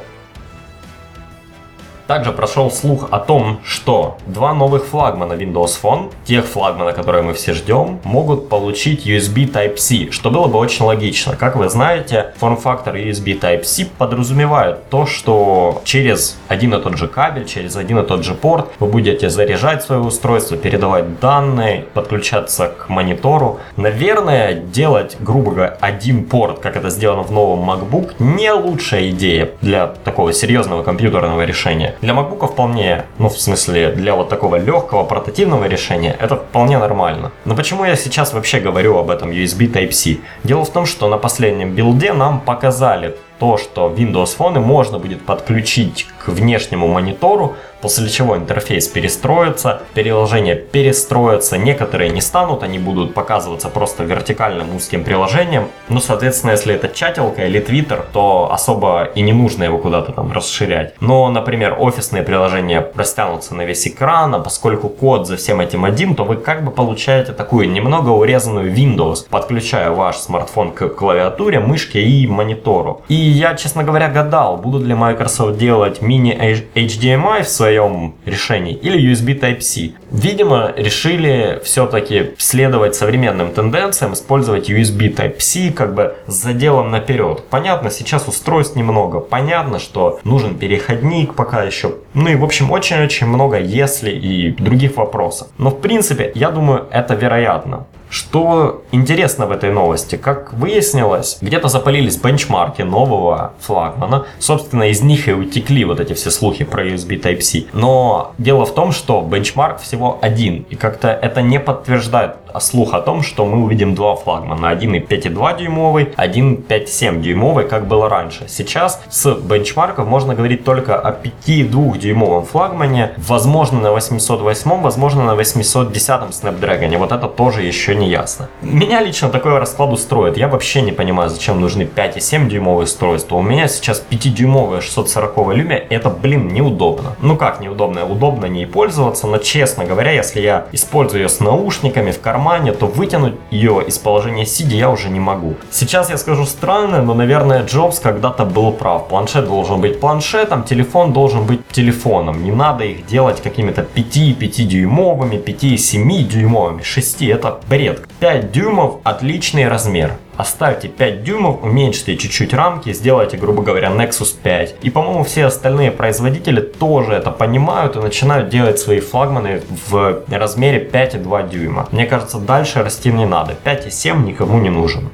также 2.09 2.33
прошел 2.33 2.71
слух 2.71 3.09
о 3.11 3.19
том, 3.19 3.61
что 3.63 4.17
два 4.27 4.55
новых 4.55 4.87
флагмана 4.87 5.35
Windows 5.35 5.79
Phone, 5.81 6.11
тех 6.25 6.47
флагмана, 6.47 6.93
которые 6.93 7.23
мы 7.23 7.35
все 7.35 7.53
ждем, 7.53 8.01
могут 8.03 8.49
получить 8.49 9.07
USB 9.07 9.53
Type-C, 9.53 10.11
что 10.11 10.31
было 10.31 10.49
бы 10.49 10.59
очень 10.59 10.87
логично. 10.87 11.37
Как 11.37 11.55
вы 11.55 11.69
знаете, 11.69 12.33
форм-фактор 12.39 12.97
USB 12.97 13.39
Type-C 13.39 13.89
подразумевает 13.99 14.89
то, 14.89 15.05
что 15.05 15.83
через 15.85 16.39
один 16.49 16.75
и 16.75 16.81
тот 16.81 16.97
же 16.97 17.09
кабель, 17.09 17.45
через 17.45 17.77
один 17.77 17.99
и 17.99 18.07
тот 18.07 18.25
же 18.25 18.33
порт 18.33 18.71
вы 18.81 18.87
будете 18.87 19.29
заряжать 19.29 19.85
свое 19.85 20.01
устройство, 20.01 20.57
передавать 20.57 21.21
данные, 21.21 21.85
подключаться 21.93 22.69
к 22.69 22.89
монитору. 22.89 23.61
Наверное, 23.77 24.55
делать, 24.55 25.19
грубо 25.21 25.51
говоря, 25.51 25.77
один 25.83 26.25
порт, 26.25 26.61
как 26.61 26.77
это 26.77 26.89
сделано 26.89 27.23
в 27.23 27.31
новом 27.31 27.69
MacBook, 27.69 28.15
не 28.19 28.51
лучшая 28.51 29.11
идея 29.11 29.51
для 29.61 29.89
такого 29.89 30.33
серьезного 30.33 30.83
компьютерного 30.83 31.45
решения. 31.45 31.97
Для 32.01 32.15
MacBook 32.15 32.47
вполне, 32.47 33.07
ну 33.19 33.29
в 33.29 33.41
смысле 33.41 33.91
для 33.91 34.15
вот 34.15 34.29
такого 34.29 34.57
легкого 34.57 35.03
портативного 35.03 35.65
решения 35.65 36.17
это 36.21 36.37
вполне 36.37 36.79
нормально. 36.79 37.33
Но 37.45 37.57
почему 37.57 37.85
я 37.85 37.97
сейчас 37.97 38.33
вообще 38.33 38.61
говорю 38.61 38.97
об 38.99 39.11
этом 39.11 39.31
USB 39.31 39.73
Type-C? 39.73 40.19
Дело 40.45 40.65
в 40.65 40.71
том, 40.71 40.87
что 40.87 41.09
на 41.09 41.19
последнем 41.19 41.73
билде 41.73 42.13
нам 42.13 42.41
показали 42.41 43.17
то, 43.39 43.57
что 43.57 43.93
Windows 43.95 44.37
Phone 44.37 44.61
можно 44.61 44.99
будет 44.99 45.25
подключить 45.25 46.07
к 46.25 46.29
внешнему 46.29 46.89
монитору, 46.89 47.57
после 47.81 48.09
чего 48.09 48.37
интерфейс 48.37 48.89
перестроится, 48.89 49.83
приложения 49.95 50.55
перестроятся, 50.55 51.59
некоторые 51.59 52.11
не 52.11 52.21
станут, 52.21 52.63
они 52.63 52.79
будут 52.79 53.15
показываться 53.15 53.69
просто 53.69 54.05
вертикальным 54.05 54.75
узким 54.75 55.05
приложением. 55.05 55.69
Ну, 55.89 56.01
соответственно, 56.01 56.53
если 56.53 56.75
это 56.75 56.89
чатилка 56.89 57.47
или 57.47 57.61
Twitter, 57.61 58.05
то 58.13 58.51
особо 58.53 59.05
и 59.15 59.23
не 59.23 59.33
нужно 59.33 59.65
его 59.65 59.79
куда-то 59.79 60.13
там 60.13 60.33
расширять. 60.33 60.95
Но, 61.01 61.29
например, 61.31 61.77
офисные 61.79 62.23
приложения 62.23 62.87
растянутся 62.95 63.55
на 63.55 63.63
весь 63.63 63.87
экран, 63.87 64.35
а 64.35 64.41
поскольку 64.41 64.89
код 64.89 65.27
за 65.27 65.37
всем 65.37 65.61
этим 65.61 65.85
один, 65.85 66.15
то 66.15 66.25
вы 66.25 66.37
как 66.37 66.65
бы 66.65 66.71
получаете 66.71 67.33
такую 67.33 67.71
немного 67.71 68.11
урезанную 68.11 68.73
Windows, 68.73 69.27
подключая 69.29 69.91
ваш 69.91 70.17
смартфон 70.17 70.73
к 70.73 70.89
клавиатуре, 70.89 71.61
мышке 71.61 72.03
и 72.03 72.27
монитору. 72.27 73.03
И 73.09 73.15
я, 73.29 73.55
честно 73.55 73.85
говоря, 73.85 74.09
гадал, 74.09 74.57
будут 74.57 74.85
ли 74.85 74.95
Microsoft 74.95 75.59
делать 75.59 76.03
мини-HDMI 76.03 77.43
в 77.43 77.49
своем 77.49 78.15
решении 78.25 78.75
или 78.75 79.13
USB 79.13 79.39
Type-C. 79.39 79.93
Видимо, 80.11 80.73
решили 80.77 81.61
все-таки 81.65 82.31
следовать 82.39 82.95
современным 82.95 83.53
тенденциям, 83.53 84.15
использовать 84.15 84.71
USB 84.71 85.15
Type-C 85.15 85.73
как 85.73 85.95
бы 85.95 86.17
с 86.27 86.35
заделом 86.35 86.91
наперед. 86.91 87.45
Понятно, 87.51 87.91
сейчас 87.91 88.27
устройств 88.29 88.77
немного, 88.77 89.21
понятно, 89.21 89.79
что 89.79 90.21
нужен 90.25 90.57
переходник 90.57 91.35
пока 91.35 91.63
еще. 91.63 91.95
Ну 92.15 92.29
и, 92.29 92.35
в 92.35 92.45
общем, 92.45 92.71
очень-очень 92.71 93.27
много 93.27 93.59
если 93.59 94.11
и 94.11 94.51
других 94.51 94.97
вопросов. 94.97 95.49
Но, 95.59 95.71
в 95.71 95.81
принципе, 95.81 96.33
я 96.35 96.51
думаю, 96.51 96.87
это 96.91 97.15
вероятно. 97.15 97.87
Что 98.11 98.83
интересно 98.93 99.47
в 99.47 99.53
этой 99.53 99.71
новости, 99.71 100.17
как 100.17 100.53
выяснилось, 100.53 101.39
где-то 101.41 101.69
запалились 101.69 102.17
бенчмарки 102.17 102.83
нового 102.83 103.53
флагмана. 103.61 104.27
Собственно, 104.39 104.91
из 104.91 105.03
них 105.03 105.29
и 105.29 105.33
утекли 105.33 105.85
вот 105.85 106.01
эти 106.01 106.15
все 106.15 106.31
слухи 106.31 106.65
про 106.65 106.87
USB 106.87 107.21
Type-C. 107.21 107.67
Но 107.73 108.33
дело 108.39 108.65
в 108.65 108.75
том, 108.75 108.93
что 108.93 109.21
бенчмарк 109.21 109.81
всего 109.81 110.19
один. 110.23 110.67
И 110.71 110.75
как-то 110.75 111.09
это 111.09 111.43
не 111.43 111.61
подтверждает 111.61 112.37
слух 112.61 112.95
о 112.95 113.01
том, 113.01 113.23
что 113.23 113.45
мы 113.45 113.63
увидим 113.63 113.95
два 113.95 114.17
флагмана. 114.17 114.71
Один 114.71 114.95
и 114.95 115.01
5,2 115.01 115.59
дюймовый, 115.59 116.13
один 116.17 116.55
5,7 116.55 117.21
дюймовый, 117.21 117.65
как 117.67 117.87
было 117.87 118.09
раньше. 118.09 118.47
Сейчас 118.49 119.01
с 119.11 119.35
бенчмарков 119.35 120.07
можно 120.07 120.35
говорить 120.35 120.65
только 120.65 120.99
о 120.99 121.11
5,2 121.11 121.99
дюймовом 121.99 122.45
флагмане. 122.45 123.13
Возможно 123.19 123.81
на 123.81 123.93
808, 123.93 124.81
возможно 124.81 125.25
на 125.25 125.35
810 125.35 126.09
Snapdragon. 126.31 126.97
Вот 126.97 127.13
это 127.13 127.29
тоже 127.29 127.63
еще 127.63 127.95
не 127.99 128.09
ясно. 128.09 128.49
Меня 128.63 129.03
лично 129.03 129.29
такой 129.29 129.59
расклад 129.59 129.93
устроит. 129.93 130.37
Я 130.37 130.49
вообще 130.49 130.83
не 130.83 130.93
понимаю, 130.93 131.31
зачем 131.31 131.61
нужны 131.61 131.83
5,7 131.83 132.49
дюймовые 132.49 132.85
устройства. 132.85 133.37
У 133.37 133.43
меня 133.43 133.69
сейчас 133.69 134.05
5-дюймовая 134.11 134.81
640 134.81 135.37
Lumia. 135.37 135.87
Это, 135.91 136.11
блин, 136.11 136.49
неудобно. 136.49 137.17
Ну 137.21 137.37
как 137.37 137.61
неудобно? 137.61 138.07
Удобно 138.07 138.47
не 138.47 138.67
пользоваться, 138.67 139.27
но 139.27 139.39
честно 139.39 139.85
говоря, 139.85 140.13
если 140.13 140.41
я 140.41 140.67
использую 140.73 141.23
ее 141.23 141.29
с 141.29 141.41
наушниками 141.41 142.13
в 142.13 142.21
кармане, 142.21 142.73
то 142.73 142.87
вытянуть 142.87 143.35
ее 143.51 143.83
из 143.87 143.99
положения 143.99 144.47
сидя 144.47 144.77
я 144.77 144.91
уже 144.91 145.09
не 145.09 145.21
могу. 145.21 145.57
Сейчас 145.71 146.11
я 146.11 146.19
скажу 146.19 146.45
странно, 146.45 147.03
но, 147.03 147.15
наверное, 147.15 147.65
Джобс 147.65 147.99
когда-то 147.99 148.45
был 148.45 148.73
прав. 148.73 149.09
Планшет 149.09 149.47
должен 149.47 149.81
быть 149.81 150.01
планшетом, 150.01 150.63
телефон 150.63 151.13
должен 151.13 151.45
быть 151.45 151.67
телефоном. 151.69 152.45
Не 152.45 152.53
надо 152.53 152.85
их 152.85 153.07
делать 153.07 153.43
какими-то 153.43 153.87
5-5 153.95 154.65
дюймовыми, 154.65 155.37
5-7 155.37 156.23
дюймовыми, 156.23 156.83
6. 156.83 157.23
Это 157.23 157.61
бред. 157.69 157.88
5 158.21 158.53
дюймов 158.53 159.01
отличный 159.05 159.69
размер. 159.69 160.13
оставьте 160.39 160.89
5 160.89 161.25
дюймов, 161.25 161.63
уменьшите 161.63 162.17
чуть-чуть 162.17 162.55
рамки, 162.55 162.93
сделайте, 162.93 163.37
грубо 163.37 163.63
говоря, 163.63 163.89
Nexus 163.89 164.35
5. 164.43 164.77
И, 164.83 164.91
по-моему, 164.91 165.25
все 165.25 165.47
остальные 165.47 165.91
производители 165.91 166.61
тоже 166.61 167.13
это 167.13 167.31
понимают 167.31 167.97
и 167.97 167.99
начинают 167.99 168.49
делать 168.49 168.79
свои 168.79 169.01
флагманы 169.01 169.63
в 169.91 170.23
размере 170.31 170.89
5,2 170.91 171.51
дюйма. 171.51 171.89
Мне 171.93 172.07
кажется, 172.07 172.39
дальше 172.39 172.83
расти 172.83 173.11
не 173.11 173.27
надо. 173.27 173.55
5,7 173.65 174.25
никому 174.25 174.59
не 174.61 174.71
нужен. 174.71 175.11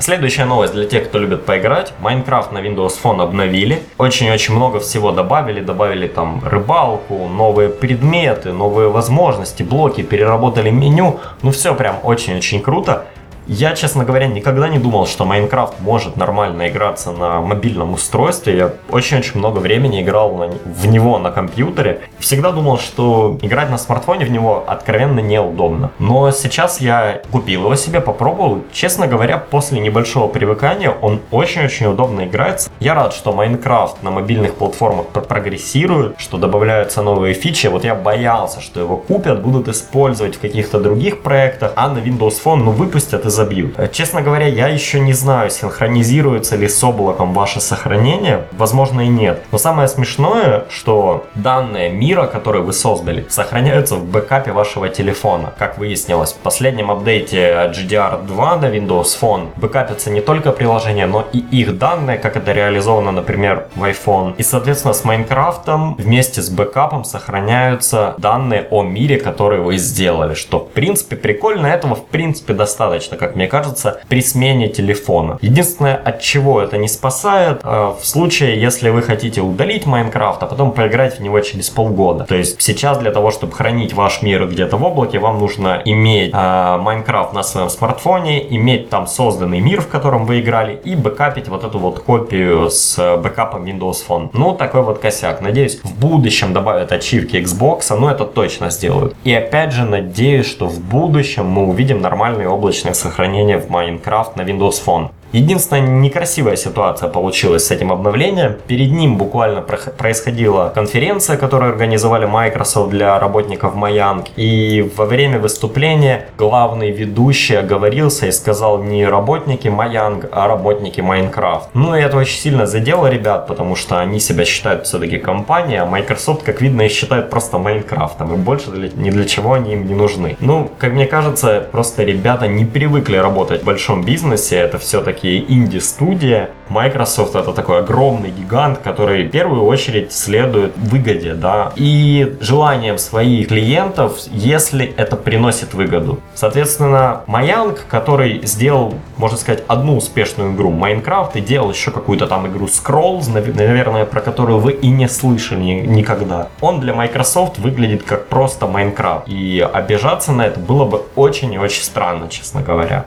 Следующая 0.00 0.44
новость 0.44 0.74
для 0.74 0.86
тех, 0.86 1.08
кто 1.08 1.18
любит 1.18 1.46
поиграть. 1.46 1.92
Майнкрафт 2.00 2.52
на 2.52 2.58
Windows 2.58 2.94
Phone 3.02 3.22
обновили. 3.22 3.82
Очень-очень 3.96 4.54
много 4.54 4.80
всего 4.80 5.12
добавили. 5.12 5.60
Добавили 5.60 6.08
там 6.08 6.42
рыбалку, 6.44 7.28
новые 7.28 7.68
предметы, 7.68 8.52
новые 8.52 8.88
возможности, 8.90 9.62
блоки, 9.62 10.02
переработали 10.02 10.70
меню. 10.70 11.20
Ну 11.42 11.52
все 11.52 11.74
прям 11.74 12.00
очень-очень 12.02 12.60
круто. 12.60 13.06
Я, 13.46 13.74
честно 13.74 14.04
говоря, 14.04 14.26
никогда 14.26 14.68
не 14.68 14.78
думал, 14.78 15.06
что 15.06 15.26
Майнкрафт 15.26 15.74
может 15.80 16.16
нормально 16.16 16.68
играться 16.68 17.12
на 17.12 17.40
мобильном 17.42 17.92
устройстве. 17.92 18.56
Я 18.56 18.72
очень-очень 18.90 19.38
много 19.38 19.58
времени 19.58 20.00
играл 20.00 20.34
на, 20.34 20.48
в 20.64 20.86
него 20.86 21.18
на 21.18 21.30
компьютере. 21.30 22.00
Всегда 22.18 22.52
думал, 22.52 22.78
что 22.78 23.38
играть 23.42 23.70
на 23.70 23.76
смартфоне 23.76 24.24
в 24.24 24.30
него 24.30 24.64
откровенно 24.66 25.20
неудобно. 25.20 25.90
Но 25.98 26.30
сейчас 26.30 26.80
я 26.80 27.20
купил 27.30 27.64
его 27.64 27.76
себе, 27.76 28.00
попробовал. 28.00 28.62
Честно 28.72 29.06
говоря, 29.06 29.36
после 29.36 29.78
небольшого 29.78 30.28
привыкания 30.28 30.90
он 30.90 31.20
очень-очень 31.30 31.86
удобно 31.86 32.24
играется. 32.24 32.70
Я 32.80 32.94
рад, 32.94 33.12
что 33.12 33.32
Майнкрафт 33.32 34.02
на 34.02 34.10
мобильных 34.10 34.54
платформах 34.54 35.08
прогрессирует, 35.08 36.18
что 36.18 36.38
добавляются 36.38 37.02
новые 37.02 37.34
фичи. 37.34 37.66
Вот 37.66 37.84
я 37.84 37.94
боялся, 37.94 38.62
что 38.62 38.80
его 38.80 38.96
купят, 38.96 39.42
будут 39.42 39.68
использовать 39.68 40.36
в 40.36 40.40
каких-то 40.40 40.80
других 40.80 41.20
проектах, 41.20 41.72
а 41.76 41.90
на 41.90 41.98
Windows 41.98 42.42
Phone 42.42 42.56
ну, 42.64 42.70
выпустят 42.70 43.26
из 43.26 43.33
забьют. 43.34 43.74
Э, 43.78 43.88
честно 43.92 44.22
говоря, 44.22 44.46
я 44.46 44.68
еще 44.68 45.00
не 45.00 45.12
знаю, 45.12 45.50
синхронизируется 45.50 46.56
ли 46.56 46.68
с 46.68 46.82
облаком 46.82 47.34
ваше 47.34 47.60
сохранение. 47.60 48.46
Возможно 48.52 49.02
и 49.02 49.08
нет. 49.08 49.42
Но 49.52 49.58
самое 49.58 49.88
смешное, 49.88 50.64
что 50.70 51.26
данные 51.34 51.90
мира, 51.90 52.26
которые 52.26 52.62
вы 52.62 52.72
создали, 52.72 53.26
сохраняются 53.28 53.96
в 53.96 54.04
бэкапе 54.04 54.52
вашего 54.52 54.88
телефона. 54.88 55.52
Как 55.58 55.78
выяснилось, 55.78 56.32
в 56.32 56.38
последнем 56.38 56.90
апдейте 56.90 57.70
GDR2 57.74 58.60
на 58.60 58.66
Windows 58.66 59.18
Phone 59.20 59.48
бэкапятся 59.56 60.10
не 60.10 60.20
только 60.20 60.52
приложения, 60.52 61.06
но 61.06 61.26
и 61.32 61.38
их 61.38 61.78
данные, 61.78 62.18
как 62.18 62.36
это 62.36 62.52
реализовано, 62.52 63.12
например, 63.12 63.66
в 63.74 63.82
iPhone. 63.84 64.34
И, 64.38 64.42
соответственно, 64.42 64.94
с 64.94 65.04
Майнкрафтом 65.04 65.96
вместе 65.96 66.40
с 66.40 66.48
бэкапом 66.50 67.04
сохраняются 67.04 68.14
данные 68.18 68.66
о 68.70 68.82
мире, 68.82 69.18
который 69.18 69.60
вы 69.60 69.76
сделали. 69.78 70.34
Что, 70.34 70.58
в 70.58 70.70
принципе, 70.70 71.16
прикольно. 71.16 71.66
Этого, 71.66 71.94
в 71.94 72.06
принципе, 72.06 72.54
достаточно 72.54 73.16
как 73.24 73.36
мне 73.36 73.46
кажется, 73.46 74.00
при 74.08 74.20
смене 74.20 74.68
телефона. 74.68 75.38
Единственное, 75.40 75.96
от 75.96 76.20
чего 76.20 76.60
это 76.60 76.76
не 76.76 76.88
спасает, 76.88 77.60
э, 77.64 77.92
в 77.98 78.06
случае, 78.06 78.60
если 78.60 78.90
вы 78.90 79.00
хотите 79.00 79.40
удалить 79.40 79.86
Майнкрафт, 79.86 80.42
а 80.42 80.46
потом 80.46 80.72
поиграть 80.72 81.18
в 81.18 81.22
него 81.22 81.40
через 81.40 81.70
полгода. 81.70 82.24
То 82.24 82.34
есть 82.34 82.60
сейчас 82.60 82.98
для 82.98 83.10
того, 83.10 83.30
чтобы 83.30 83.54
хранить 83.54 83.94
ваш 83.94 84.20
мир 84.20 84.46
где-то 84.46 84.76
в 84.76 84.84
облаке, 84.84 85.18
вам 85.18 85.38
нужно 85.38 85.80
иметь 85.86 86.32
э, 86.34 86.76
Майнкрафт 86.78 87.32
на 87.32 87.42
своем 87.42 87.70
смартфоне, 87.70 88.54
иметь 88.56 88.90
там 88.90 89.06
созданный 89.06 89.60
мир, 89.60 89.80
в 89.80 89.88
котором 89.88 90.26
вы 90.26 90.40
играли, 90.40 90.78
и 90.84 90.94
бэкапить 90.94 91.48
вот 91.48 91.64
эту 91.64 91.78
вот 91.78 92.00
копию 92.00 92.68
с 92.68 93.16
бэкапом 93.16 93.64
Windows 93.64 93.96
Phone. 94.06 94.28
Ну, 94.34 94.52
такой 94.52 94.82
вот 94.82 94.98
косяк. 94.98 95.40
Надеюсь, 95.40 95.80
в 95.82 95.98
будущем 95.98 96.52
добавят 96.52 96.92
ачивки 96.92 97.36
Xbox, 97.36 97.96
но 97.96 98.10
это 98.10 98.26
точно 98.26 98.68
сделают. 98.68 99.14
И 99.24 99.32
опять 99.32 99.72
же, 99.72 99.84
надеюсь, 99.84 100.46
что 100.46 100.66
в 100.66 100.78
будущем 100.78 101.46
мы 101.46 101.66
увидим 101.66 102.02
нормальные 102.02 102.48
облачные 102.48 102.92
сохранения 102.92 103.13
сохранения 103.14 103.58
в 103.58 103.70
Minecraft 103.70 104.32
на 104.34 104.42
Windows 104.42 104.84
Phone. 104.84 105.10
Единственная 105.34 105.82
некрасивая 105.82 106.54
ситуация 106.54 107.08
получилась 107.08 107.66
с 107.66 107.72
этим 107.72 107.90
обновлением. 107.90 108.54
Перед 108.68 108.92
ним 108.92 109.16
буквально 109.16 109.62
происходила 109.62 110.70
конференция, 110.72 111.36
которую 111.36 111.72
организовали 111.72 112.24
Microsoft 112.24 112.90
для 112.90 113.18
работников 113.18 113.74
Маянг. 113.74 114.26
И 114.36 114.88
во 114.96 115.06
время 115.06 115.40
выступления 115.40 116.28
главный 116.38 116.92
ведущий 116.92 117.56
оговорился 117.56 118.28
и 118.28 118.30
сказал 118.30 118.80
не 118.84 119.04
работники 119.04 119.66
Маянг, 119.66 120.26
а 120.30 120.46
работники 120.46 121.00
Minecraft. 121.00 121.64
Ну 121.74 121.96
и 121.96 122.00
это 122.00 122.16
очень 122.16 122.38
сильно 122.38 122.66
задело 122.66 123.08
ребят, 123.08 123.48
потому 123.48 123.74
что 123.74 123.98
они 123.98 124.20
себя 124.20 124.44
считают 124.44 124.86
все-таки 124.86 125.18
компанией, 125.18 125.78
а 125.78 125.86
Microsoft, 125.86 126.44
как 126.44 126.60
видно, 126.60 126.82
их 126.82 126.92
считают 126.92 127.28
просто 127.28 127.58
Майнкрафтом. 127.58 128.34
И 128.34 128.36
больше 128.36 128.70
для, 128.70 128.88
ни 128.88 129.10
для 129.10 129.24
чего 129.24 129.54
они 129.54 129.72
им 129.72 129.88
не 129.88 129.94
нужны. 129.94 130.36
Ну, 130.38 130.70
как 130.78 130.92
мне 130.92 131.06
кажется, 131.06 131.66
просто 131.72 132.04
ребята 132.04 132.46
не 132.46 132.64
привыкли 132.64 133.16
работать 133.16 133.62
в 133.62 133.64
большом 133.64 134.04
бизнесе. 134.04 134.58
Это 134.58 134.78
все-таки 134.78 135.23
все-таки 135.24 135.52
инди-студия. 135.52 136.50
Microsoft 136.68 137.34
это 137.34 137.52
такой 137.52 137.80
огромный 137.80 138.30
гигант, 138.30 138.78
который 138.78 139.26
в 139.26 139.30
первую 139.30 139.64
очередь 139.64 140.12
следует 140.12 140.72
выгоде, 140.76 141.34
да, 141.34 141.72
и 141.76 142.36
желаниям 142.40 142.96
своих 142.96 143.48
клиентов, 143.48 144.18
если 144.30 144.86
это 144.96 145.16
приносит 145.16 145.74
выгоду. 145.74 146.20
Соответственно, 146.34 147.22
Mojang, 147.26 147.78
который 147.88 148.40
сделал, 148.46 148.94
можно 149.18 149.36
сказать, 149.36 149.62
одну 149.68 149.96
успешную 149.96 150.54
игру 150.54 150.70
Minecraft 150.70 151.32
и 151.34 151.40
делал 151.40 151.70
еще 151.70 151.90
какую-то 151.90 152.26
там 152.26 152.46
игру 152.46 152.66
Scrolls, 152.66 153.30
наверное, 153.30 154.06
про 154.06 154.20
которую 154.20 154.58
вы 154.58 154.72
и 154.72 154.88
не 154.88 155.08
слышали 155.08 155.86
никогда. 155.86 156.48
Он 156.60 156.80
для 156.80 156.94
Microsoft 156.94 157.58
выглядит 157.58 158.02
как 158.04 158.28
просто 158.28 158.66
Minecraft. 158.66 159.24
И 159.26 159.60
обижаться 159.60 160.32
на 160.32 160.46
это 160.46 160.58
было 160.58 160.86
бы 160.86 161.02
очень 161.14 161.52
и 161.52 161.58
очень 161.58 161.82
странно, 161.82 162.28
честно 162.28 162.62
говоря. 162.62 163.04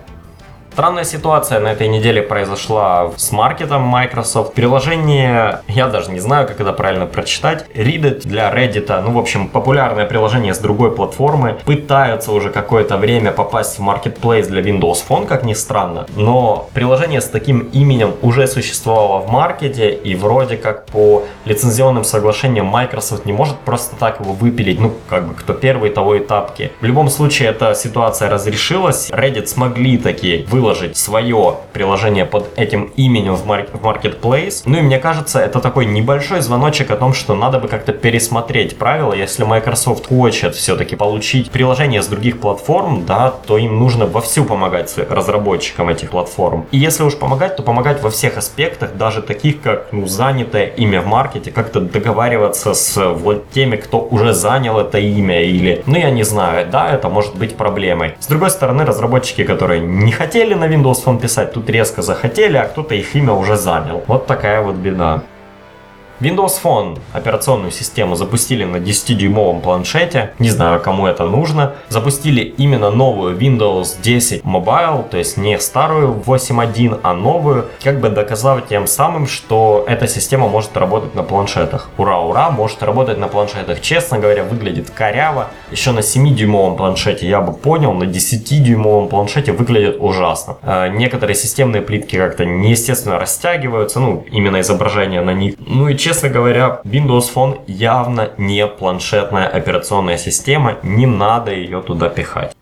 Странная 0.78 1.06
ситуация 1.06 1.60
на 1.60 1.70
этой 1.70 1.88
неделе 1.88 2.22
произошла 2.22 3.12
с 3.18 3.32
маркетом 3.32 3.82
Microsoft. 3.82 4.54
Приложение, 4.54 5.62
я 5.68 5.88
даже 5.88 6.12
не 6.12 6.20
знаю, 6.20 6.48
как 6.48 6.62
это 6.62 6.72
правильно 6.72 7.08
прочитать, 7.08 7.66
Reddit 7.74 8.28
для 8.28 8.54
Reddit, 8.54 9.02
ну, 9.02 9.14
в 9.14 9.18
общем, 9.18 9.48
популярное 9.48 10.06
приложение 10.06 10.54
с 10.54 10.60
другой 10.60 10.92
платформы, 10.92 11.58
пытаются 11.66 12.32
уже 12.32 12.52
какое-то 12.52 12.98
время 12.98 13.32
попасть 13.32 13.80
в 13.80 13.82
Marketplace 13.82 14.46
для 14.50 14.62
Windows 14.62 15.00
Phone, 15.10 15.26
как 15.26 15.44
ни 15.44 15.56
странно, 15.56 16.06
но 16.16 16.70
приложение 16.76 17.22
с 17.22 17.26
таким 17.28 17.62
именем 17.74 18.14
уже 18.22 18.46
существовало 18.46 19.22
в 19.22 19.32
маркете, 19.32 19.90
и 19.92 20.14
вроде 20.14 20.58
как 20.58 20.86
по 20.86 21.24
лицензионным 21.46 22.04
соглашениям 22.04 22.68
Microsoft 22.68 23.26
не 23.26 23.34
может 23.34 23.58
просто 23.58 23.96
так 23.96 24.20
его 24.20 24.34
выпилить, 24.34 24.80
ну, 24.80 24.94
как 25.10 25.28
бы, 25.28 25.34
кто 25.34 25.54
первый, 25.54 25.90
того 25.90 26.14
и 26.14 26.20
тапки. 26.20 26.72
В 26.82 26.86
любом 26.86 27.10
случае, 27.10 27.50
эта 27.50 27.74
ситуация 27.74 28.30
разрешилась, 28.30 29.10
Reddit 29.10 29.48
смогли 29.48 29.98
такие 29.98 30.46
выложить 30.46 30.67
выложить 30.68 30.98
свое 30.98 31.56
приложение 31.72 32.26
под 32.26 32.50
этим 32.58 32.92
именем 32.98 33.36
в, 33.36 33.46
марк 33.46 33.70
в 33.72 33.86
Marketplace. 33.86 34.64
Ну 34.66 34.80
и 34.80 34.82
мне 34.82 35.00
кажется, 35.00 35.40
это 35.40 35.62
такой 35.62 35.86
небольшой 35.86 36.42
звоночек 36.42 36.92
о 36.92 36.98
том, 36.98 37.14
что 37.14 37.36
надо 37.36 37.60
бы 37.60 37.70
как-то 37.70 37.94
пересмотреть 37.94 38.78
правила. 38.78 39.14
Если 39.14 39.46
Microsoft 39.46 40.08
хочет 40.08 40.56
все-таки 40.56 40.98
получить 40.98 41.52
приложение 41.52 42.02
с 42.02 42.08
других 42.08 42.42
платформ, 42.42 43.06
да, 43.06 43.32
то 43.32 43.58
им 43.58 43.80
нужно 43.80 44.08
вовсю 44.08 44.44
помогать 44.44 44.94
разработчикам 45.10 45.88
этих 45.88 46.10
платформ. 46.10 46.66
И 46.72 46.78
если 46.78 47.04
уж 47.04 47.16
помогать, 47.16 47.56
то 47.56 47.64
помогать 47.64 48.04
во 48.04 48.10
всех 48.10 48.36
аспектах, 48.38 48.98
даже 48.98 49.22
таких, 49.22 49.62
как 49.62 49.88
ну, 49.94 50.06
занятое 50.06 50.66
имя 50.66 51.00
в 51.00 51.06
маркете, 51.06 51.52
как-то 51.52 51.80
договариваться 51.80 52.74
с 52.74 53.14
вот 53.14 53.50
теми, 53.52 53.78
кто 53.78 54.00
уже 54.00 54.34
занял 54.34 54.78
это 54.80 54.98
имя, 54.98 55.44
или, 55.44 55.82
ну 55.86 55.98
я 55.98 56.12
не 56.12 56.24
знаю, 56.24 56.68
да, 56.70 56.92
это 56.92 57.08
может 57.08 57.36
быть 57.36 57.56
проблемой. 57.56 58.16
С 58.20 58.28
другой 58.28 58.50
стороны, 58.50 58.84
разработчики, 58.84 59.46
которые 59.46 59.80
не 59.80 60.12
хотели 60.12 60.57
на 60.58 60.68
Windows 60.68 61.04
Phone 61.06 61.20
писать, 61.20 61.54
тут 61.54 61.70
резко 61.70 62.02
захотели, 62.02 62.58
а 62.58 62.66
кто-то 62.66 62.96
их 62.96 63.16
имя 63.16 63.34
уже 63.34 63.56
занял. 63.56 64.04
Вот 64.08 64.28
такая 64.28 64.62
вот 64.62 64.76
беда. 64.76 65.24
Windows 66.20 66.54
Phone 66.64 66.98
операционную 67.14 67.72
систему 67.72 68.16
запустили 68.16 68.64
на 68.64 68.78
10-дюймовом 68.78 69.62
планшете. 69.62 70.34
Не 70.40 70.50
знаю, 70.50 70.82
кому 70.82 71.06
это 71.06 71.26
нужно. 71.26 71.76
Запустили 71.90 72.42
именно 72.42 72.90
новую 72.90 73.38
Windows 73.38 74.02
10 74.02 74.44
Mobile, 74.44 75.08
то 75.08 75.18
есть 75.18 75.38
не 75.38 75.60
старую 75.60 76.16
8.1, 76.26 77.02
а 77.04 77.14
новую, 77.14 77.68
как 77.84 78.00
бы 78.00 78.10
доказав 78.10 78.68
тем 78.68 78.88
самым, 78.88 79.28
что 79.28 79.86
эта 79.88 80.08
система 80.08 80.48
может 80.48 80.76
работать 80.76 81.14
на 81.14 81.22
планшетах. 81.22 81.90
Ура, 81.98 82.20
ура, 82.20 82.50
может 82.50 82.82
работать 82.82 83.20
на 83.20 83.28
планшетах. 83.28 83.80
Честно 83.82 84.18
говоря, 84.18 84.44
выглядит 84.44 84.90
коряво. 84.90 85.50
Еще 85.70 85.92
на 85.92 86.00
7-дюймовом 86.00 86.78
планшете 86.78 87.28
я 87.28 87.42
бы 87.42 87.54
понял, 87.54 87.94
на 87.94 88.06
10-дюймовом 88.06 89.08
планшете 89.08 89.52
выглядит 89.52 89.98
ужасно. 90.00 90.58
Э, 90.64 90.90
некоторые 90.90 91.36
системные 91.36 91.84
плитки 91.84 92.16
как-то 92.16 92.44
неестественно 92.44 93.20
растягиваются, 93.20 94.00
ну, 94.00 94.26
именно 94.32 94.62
изображение 94.62 95.22
на 95.22 95.34
них. 95.34 95.54
Ну 95.60 95.90
и 95.90 95.96
честно 96.08 96.30
говоря, 96.30 96.80
Windows 96.86 97.26
Phone 97.36 97.60
явно 97.68 98.30
не 98.38 98.66
планшетная 98.66 99.46
операционная 99.46 100.18
система, 100.18 100.78
не 100.82 101.06
надо 101.06 101.52
ее 101.52 101.82
туда 101.82 102.08
пихать. 102.08 102.57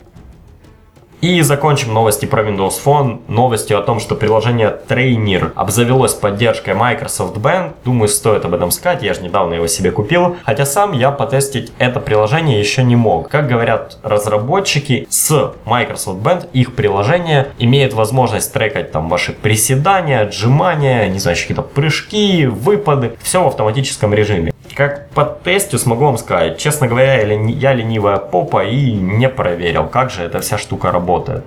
И 1.22 1.42
закончим 1.42 1.94
новости 1.94 2.26
про 2.26 2.44
Windows 2.44 2.74
Phone 2.84 3.22
новостью 3.28 3.80
о 3.80 3.82
том, 3.82 4.00
что 4.00 4.16
приложение 4.16 4.76
Trainer 4.88 5.52
обзавелось 5.56 6.14
поддержкой 6.14 6.74
Microsoft 6.74 7.38
Band. 7.38 7.74
Думаю, 7.84 8.10
стоит 8.10 8.46
об 8.46 8.54
этом 8.54 8.70
сказать, 8.72 9.02
я 9.02 9.14
же 9.14 9.22
недавно 9.22 9.56
его 9.56 9.68
себе 9.68 9.92
купил. 9.92 10.36
Хотя 10.44 10.66
сам 10.66 10.92
я 10.92 11.12
потестить 11.12 11.72
это 11.78 12.00
приложение 12.00 12.60
еще 12.60 12.84
не 12.84 12.96
мог. 12.96 13.30
Как 13.30 13.48
говорят 13.48 13.98
разработчики, 14.04 15.08
с 15.10 15.54
Microsoft 15.66 16.20
Band 16.20 16.50
их 16.54 16.76
приложение 16.76 17.48
имеет 17.60 17.94
возможность 17.94 18.54
трекать 18.54 18.92
там 18.92 19.10
ваши 19.10 19.32
приседания, 19.32 20.22
отжимания, 20.22 21.08
не 21.08 21.20
знаю, 21.20 21.38
какие-то 21.38 21.62
прыжки, 21.64 22.46
выпады. 22.46 23.18
Все 23.22 23.44
в 23.44 23.48
автоматическом 23.48 24.14
режиме. 24.14 24.55
Как 24.76 25.10
по 25.12 25.24
тесту 25.24 25.80
смогу 25.80 26.04
вам 26.04 26.18
сказать, 26.18 26.58
честно 26.58 26.88
говоря, 26.88 27.22
я 27.22 27.74
ленивая 27.74 28.18
попа 28.18 28.66
и 28.66 28.92
не 28.92 29.30
проверил, 29.30 29.88
как 29.88 30.10
же 30.10 30.22
эта 30.24 30.42
вся 30.42 30.58
штука 30.58 30.92
работает. 30.92 31.46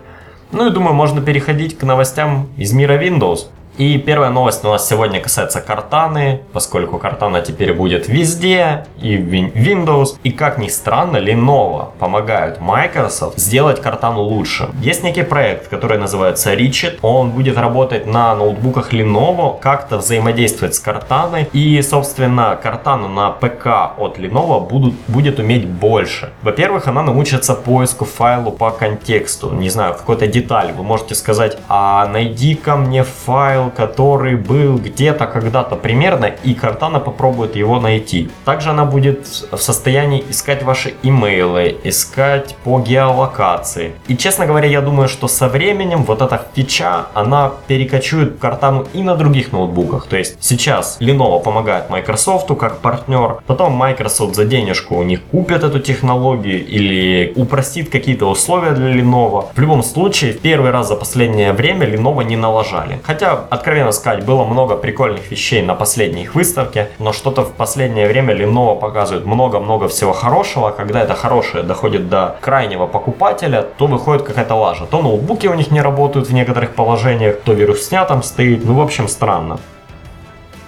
Ну 0.50 0.66
и 0.66 0.70
думаю, 0.70 0.94
можно 0.94 1.20
переходить 1.20 1.76
к 1.76 1.82
новостям 1.82 2.48
из 2.56 2.72
мира 2.72 2.94
Windows. 2.94 3.48
И 3.78 3.96
первая 3.96 4.30
новость 4.30 4.64
у 4.64 4.68
нас 4.70 4.88
сегодня 4.88 5.20
касается 5.20 5.60
Картаны, 5.60 6.40
поскольку 6.52 6.98
Картана 6.98 7.42
теперь 7.42 7.72
будет 7.72 8.08
везде, 8.08 8.86
и 9.00 9.16
в 9.16 9.32
Windows. 9.32 10.16
И 10.24 10.32
как 10.32 10.58
ни 10.58 10.66
странно, 10.66 11.18
Lenovo 11.18 11.90
помогают 12.00 12.60
Microsoft 12.60 13.38
сделать 13.38 13.80
Картану 13.80 14.22
лучше. 14.22 14.68
Есть 14.82 15.04
некий 15.04 15.22
проект, 15.22 15.68
который 15.68 15.96
называется 15.96 16.54
Richard. 16.54 16.98
Он 17.02 17.30
будет 17.30 17.56
работать 17.56 18.04
на 18.04 18.34
ноутбуках 18.34 18.92
Lenovo, 18.92 19.60
как-то 19.60 19.98
взаимодействовать 19.98 20.74
с 20.74 20.80
Картаной. 20.80 21.48
И, 21.52 21.80
собственно, 21.82 22.58
Картана 22.60 23.06
на 23.06 23.30
ПК 23.30 23.94
от 23.96 24.18
Lenovo 24.18 24.68
будут, 24.68 24.94
будет 25.06 25.38
уметь 25.38 25.68
больше. 25.68 26.32
Во-первых, 26.42 26.88
она 26.88 27.04
научится 27.04 27.54
поиску 27.54 28.06
файлу 28.06 28.50
по 28.50 28.72
контексту. 28.72 29.52
Не 29.52 29.70
знаю, 29.70 29.94
какой-то 29.94 30.26
деталь. 30.26 30.72
Вы 30.72 30.82
можете 30.82 31.14
сказать, 31.14 31.56
а 31.68 32.08
найди 32.08 32.56
ко 32.56 32.74
мне 32.74 33.04
файл 33.04 33.67
который 33.70 34.36
был 34.36 34.78
где-то 34.78 35.26
когда-то 35.26 35.76
примерно, 35.76 36.26
и 36.26 36.54
Картана 36.54 37.00
попробует 37.00 37.56
его 37.56 37.80
найти. 37.80 38.30
Также 38.44 38.70
она 38.70 38.84
будет 38.84 39.26
в 39.50 39.58
состоянии 39.58 40.24
искать 40.28 40.62
ваши 40.62 40.94
имейлы, 41.02 41.76
искать 41.84 42.56
по 42.64 42.80
геолокации. 42.80 43.92
И, 44.08 44.16
честно 44.16 44.46
говоря, 44.46 44.68
я 44.68 44.80
думаю, 44.80 45.08
что 45.08 45.28
со 45.28 45.48
временем 45.48 46.04
вот 46.04 46.22
эта 46.22 46.46
фича, 46.54 47.06
она 47.14 47.52
перекочует 47.66 48.38
Картану 48.38 48.86
и 48.92 49.02
на 49.02 49.14
других 49.14 49.52
ноутбуках. 49.52 50.06
То 50.06 50.16
есть 50.16 50.36
сейчас 50.40 50.98
Lenovo 51.00 51.42
помогает 51.42 51.90
Microsoft 51.90 52.48
как 52.58 52.78
партнер, 52.78 53.38
потом 53.46 53.72
Microsoft 53.72 54.34
за 54.34 54.44
денежку 54.44 54.96
у 54.96 55.02
них 55.02 55.22
купит 55.30 55.64
эту 55.64 55.80
технологию 55.80 56.66
или 56.66 57.32
упростит 57.36 57.90
какие-то 57.90 58.26
условия 58.30 58.72
для 58.72 58.92
Lenovo. 58.94 59.46
В 59.54 59.60
любом 59.60 59.82
случае, 59.82 60.32
в 60.32 60.40
первый 60.40 60.70
раз 60.70 60.88
за 60.88 60.96
последнее 60.96 61.52
время 61.52 61.86
Lenovo 61.86 62.24
не 62.24 62.36
налажали. 62.36 62.98
Хотя 63.02 63.36
Откровенно 63.58 63.90
сказать, 63.90 64.24
было 64.24 64.44
много 64.44 64.76
прикольных 64.76 65.32
вещей 65.32 65.62
на 65.62 65.74
последней 65.74 66.22
их 66.22 66.36
выставке, 66.36 66.90
но 67.00 67.12
что-то 67.12 67.42
в 67.42 67.54
последнее 67.54 68.06
время 68.06 68.32
Lenovo 68.32 68.78
показывает 68.78 69.26
много-много 69.26 69.88
всего 69.88 70.12
хорошего. 70.12 70.70
Когда 70.70 71.02
это 71.02 71.14
хорошее 71.14 71.64
доходит 71.64 72.08
до 72.08 72.36
крайнего 72.40 72.86
покупателя, 72.86 73.62
то 73.62 73.88
выходит 73.88 74.22
какая-то 74.22 74.54
лажа. 74.54 74.86
То 74.86 75.02
ноутбуки 75.02 75.48
у 75.48 75.54
них 75.54 75.72
не 75.72 75.80
работают 75.80 76.28
в 76.28 76.32
некоторых 76.32 76.76
положениях, 76.76 77.40
то 77.44 77.52
вирусня 77.52 78.04
там 78.04 78.22
стоит. 78.22 78.64
Ну, 78.64 78.74
в 78.74 78.80
общем, 78.80 79.08
странно. 79.08 79.58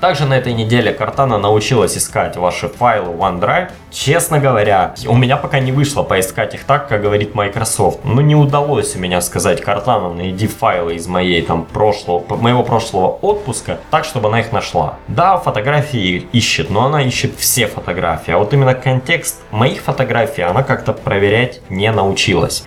Также 0.01 0.25
на 0.25 0.39
этой 0.39 0.55
неделе 0.55 0.95
Картана 0.95 1.37
научилась 1.37 1.99
искать 1.99 2.37
ваши 2.39 2.69
файлы 2.69 3.13
OneDrive. 3.13 3.71
Честно 3.91 4.39
говоря, 4.39 4.95
у 5.07 5.15
меня 5.15 5.37
пока 5.37 5.61
не 5.61 5.73
вышло 5.73 6.03
поискать 6.03 6.55
их 6.55 6.65
так, 6.65 6.89
как 6.89 7.03
говорит 7.03 7.35
Microsoft. 7.35 8.01
Но 8.05 8.23
не 8.23 8.35
удалось 8.35 8.97
у 8.97 8.99
меня 8.99 9.21
сказать 9.21 9.61
Картана, 9.61 10.15
найди 10.15 10.47
файлы 10.47 10.95
из 10.95 11.07
моей 11.07 11.43
там 11.43 11.67
прошлого, 11.67 12.25
моего 12.37 12.63
прошлого 12.63 13.09
отпуска, 13.09 13.79
так, 13.91 14.07
чтобы 14.07 14.29
она 14.29 14.41
их 14.41 14.53
нашла. 14.53 14.97
Да, 15.09 15.37
фотографии 15.37 16.27
ищет, 16.33 16.71
но 16.71 16.87
она 16.87 17.03
ищет 17.03 17.37
все 17.37 17.67
фотографии. 17.67 18.33
А 18.33 18.39
вот 18.39 18.55
именно 18.55 18.75
контекст 18.75 19.43
моих 19.51 19.83
фотографий 19.83 20.43
она 20.43 20.63
как-то 20.63 20.95
проверять 20.95 21.61
не 21.69 21.93
научилась. 21.93 22.65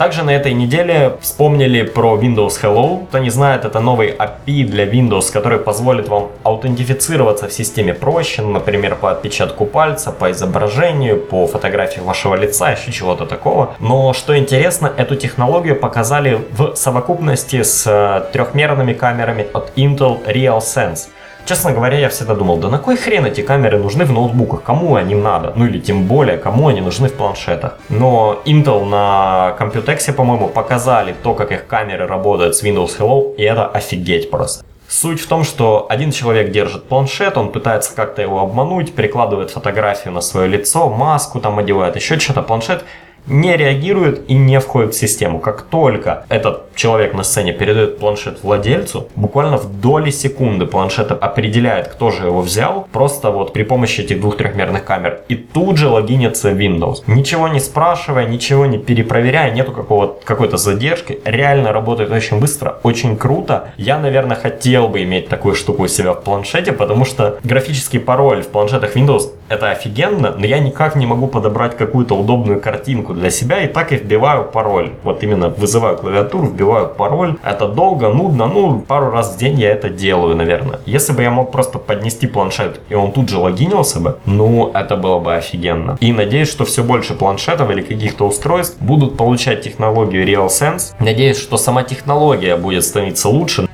Также 0.00 0.22
на 0.22 0.30
этой 0.30 0.54
неделе 0.54 1.18
вспомнили 1.20 1.82
про 1.82 2.16
Windows 2.16 2.58
Hello. 2.62 3.06
Кто 3.08 3.18
не 3.18 3.28
знает, 3.28 3.66
это 3.66 3.80
новый 3.80 4.16
API 4.16 4.64
для 4.64 4.86
Windows, 4.86 5.30
который 5.30 5.58
позволит 5.58 6.08
вам 6.08 6.30
аутентифицироваться 6.42 7.48
в 7.48 7.52
системе 7.52 7.92
проще, 7.92 8.40
например, 8.40 8.94
по 8.94 9.10
отпечатку 9.10 9.66
пальца, 9.66 10.10
по 10.10 10.30
изображению, 10.30 11.18
по 11.18 11.46
фотографии 11.46 12.00
вашего 12.00 12.34
лица, 12.34 12.70
еще 12.70 12.92
чего-то 12.92 13.26
такого. 13.26 13.74
Но 13.78 14.14
что 14.14 14.38
интересно, 14.38 14.90
эту 14.96 15.16
технологию 15.16 15.76
показали 15.76 16.38
в 16.52 16.76
совокупности 16.76 17.62
с 17.62 17.86
э, 17.86 18.32
трехмерными 18.32 18.94
камерами 18.94 19.48
от 19.52 19.70
Intel 19.76 20.24
RealSense. 20.24 21.08
Честно 21.46 21.72
говоря, 21.72 21.98
я 21.98 22.08
всегда 22.08 22.34
думал, 22.34 22.58
да 22.58 22.68
на 22.68 22.78
кой 22.78 22.96
хрен 22.96 23.26
эти 23.26 23.40
камеры 23.40 23.78
нужны 23.78 24.04
в 24.04 24.12
ноутбуках, 24.12 24.62
кому 24.62 24.94
они 24.94 25.14
надо? 25.14 25.52
Ну 25.56 25.66
или 25.66 25.80
тем 25.80 26.04
более, 26.06 26.38
кому 26.38 26.68
они 26.68 26.80
нужны 26.80 27.08
в 27.08 27.14
планшетах. 27.14 27.78
Но 27.88 28.40
Intel 28.44 28.84
на 28.84 29.56
Computex, 29.58 30.12
по-моему, 30.12 30.48
показали 30.48 31.14
то, 31.22 31.34
как 31.34 31.50
их 31.52 31.66
камеры 31.66 32.06
работают 32.06 32.54
с 32.54 32.62
Windows 32.62 32.98
Hello, 32.98 33.34
и 33.36 33.42
это 33.42 33.66
офигеть 33.66 34.30
просто. 34.30 34.64
Суть 34.88 35.20
в 35.20 35.28
том, 35.28 35.44
что 35.44 35.86
один 35.88 36.10
человек 36.10 36.50
держит 36.50 36.88
планшет, 36.88 37.36
он 37.36 37.52
пытается 37.52 37.94
как-то 37.94 38.22
его 38.22 38.40
обмануть, 38.40 38.92
прикладывает 38.92 39.50
фотографию 39.50 40.12
на 40.12 40.20
свое 40.20 40.48
лицо, 40.48 40.88
маску 40.88 41.38
там 41.40 41.60
одевает, 41.60 41.94
еще 41.94 42.18
что-то. 42.18 42.42
Планшет 42.42 42.84
не 43.26 43.56
реагирует 43.56 44.28
и 44.28 44.34
не 44.34 44.60
входит 44.60 44.94
в 44.94 44.98
систему. 44.98 45.38
Как 45.38 45.62
только 45.62 46.24
этот 46.28 46.74
человек 46.74 47.14
на 47.14 47.22
сцене 47.22 47.52
передает 47.52 47.98
планшет 47.98 48.42
владельцу, 48.42 49.08
буквально 49.16 49.56
в 49.56 49.80
доли 49.80 50.10
секунды 50.10 50.66
планшет 50.66 51.12
определяет, 51.12 51.88
кто 51.88 52.10
же 52.10 52.26
его 52.26 52.40
взял, 52.40 52.88
просто 52.92 53.30
вот 53.30 53.52
при 53.52 53.62
помощи 53.62 54.00
этих 54.00 54.20
двух 54.20 54.36
трехмерных 54.36 54.84
камер. 54.84 55.20
И 55.28 55.34
тут 55.34 55.76
же 55.76 55.88
логинится 55.88 56.50
Windows. 56.50 57.02
Ничего 57.06 57.48
не 57.48 57.60
спрашивая, 57.60 58.26
ничего 58.26 58.66
не 58.66 58.78
перепроверяя, 58.78 59.50
нету 59.50 59.72
какой-то 59.72 60.56
задержки. 60.56 61.20
Реально 61.24 61.72
работает 61.72 62.10
очень 62.10 62.40
быстро, 62.40 62.78
очень 62.82 63.16
круто. 63.16 63.70
Я, 63.76 63.98
наверное, 63.98 64.36
хотел 64.36 64.88
бы 64.88 65.02
иметь 65.02 65.28
такую 65.28 65.54
штуку 65.54 65.84
у 65.84 65.88
себя 65.88 66.12
в 66.12 66.22
планшете, 66.22 66.72
потому 66.72 67.04
что 67.04 67.38
графический 67.44 68.00
пароль 68.00 68.42
в 68.42 68.48
планшетах 68.48 68.96
Windows 68.96 69.30
это 69.48 69.70
офигенно, 69.70 70.34
но 70.36 70.46
я 70.46 70.58
никак 70.60 70.96
не 70.96 71.06
могу 71.06 71.26
подобрать 71.26 71.76
какую-то 71.76 72.14
удобную 72.14 72.60
картинку 72.60 73.09
для 73.14 73.30
себя 73.30 73.64
и 73.64 73.68
так 73.68 73.92
и 73.92 73.96
вбиваю 73.96 74.44
пароль. 74.44 74.92
Вот 75.02 75.22
именно 75.22 75.48
вызываю 75.48 75.96
клавиатуру, 75.96 76.46
вбиваю 76.46 76.88
пароль. 76.88 77.36
Это 77.42 77.68
долго, 77.68 78.08
нудно, 78.08 78.46
ну 78.46 78.80
пару 78.80 79.10
раз 79.10 79.34
в 79.34 79.38
день 79.38 79.58
я 79.60 79.70
это 79.70 79.88
делаю, 79.88 80.36
наверное. 80.36 80.80
Если 80.86 81.12
бы 81.12 81.22
я 81.22 81.30
мог 81.30 81.52
просто 81.52 81.78
поднести 81.78 82.26
планшет 82.26 82.80
и 82.88 82.94
он 82.94 83.12
тут 83.12 83.28
же 83.28 83.38
логинился 83.38 84.00
бы, 84.00 84.18
ну 84.26 84.70
это 84.74 84.96
было 84.96 85.18
бы 85.18 85.34
офигенно. 85.34 85.96
И 86.00 86.12
надеюсь, 86.12 86.50
что 86.50 86.64
все 86.64 86.82
больше 86.82 87.14
планшетов 87.14 87.70
или 87.70 87.82
каких-то 87.82 88.26
устройств 88.26 88.76
будут 88.80 89.16
получать 89.16 89.62
технологию 89.62 90.26
RealSense. 90.26 90.94
Надеюсь, 90.98 91.38
что 91.38 91.56
сама 91.56 91.82
технология 91.82 92.56
будет 92.56 92.84
становиться 92.84 93.28
лучше. 93.28 93.68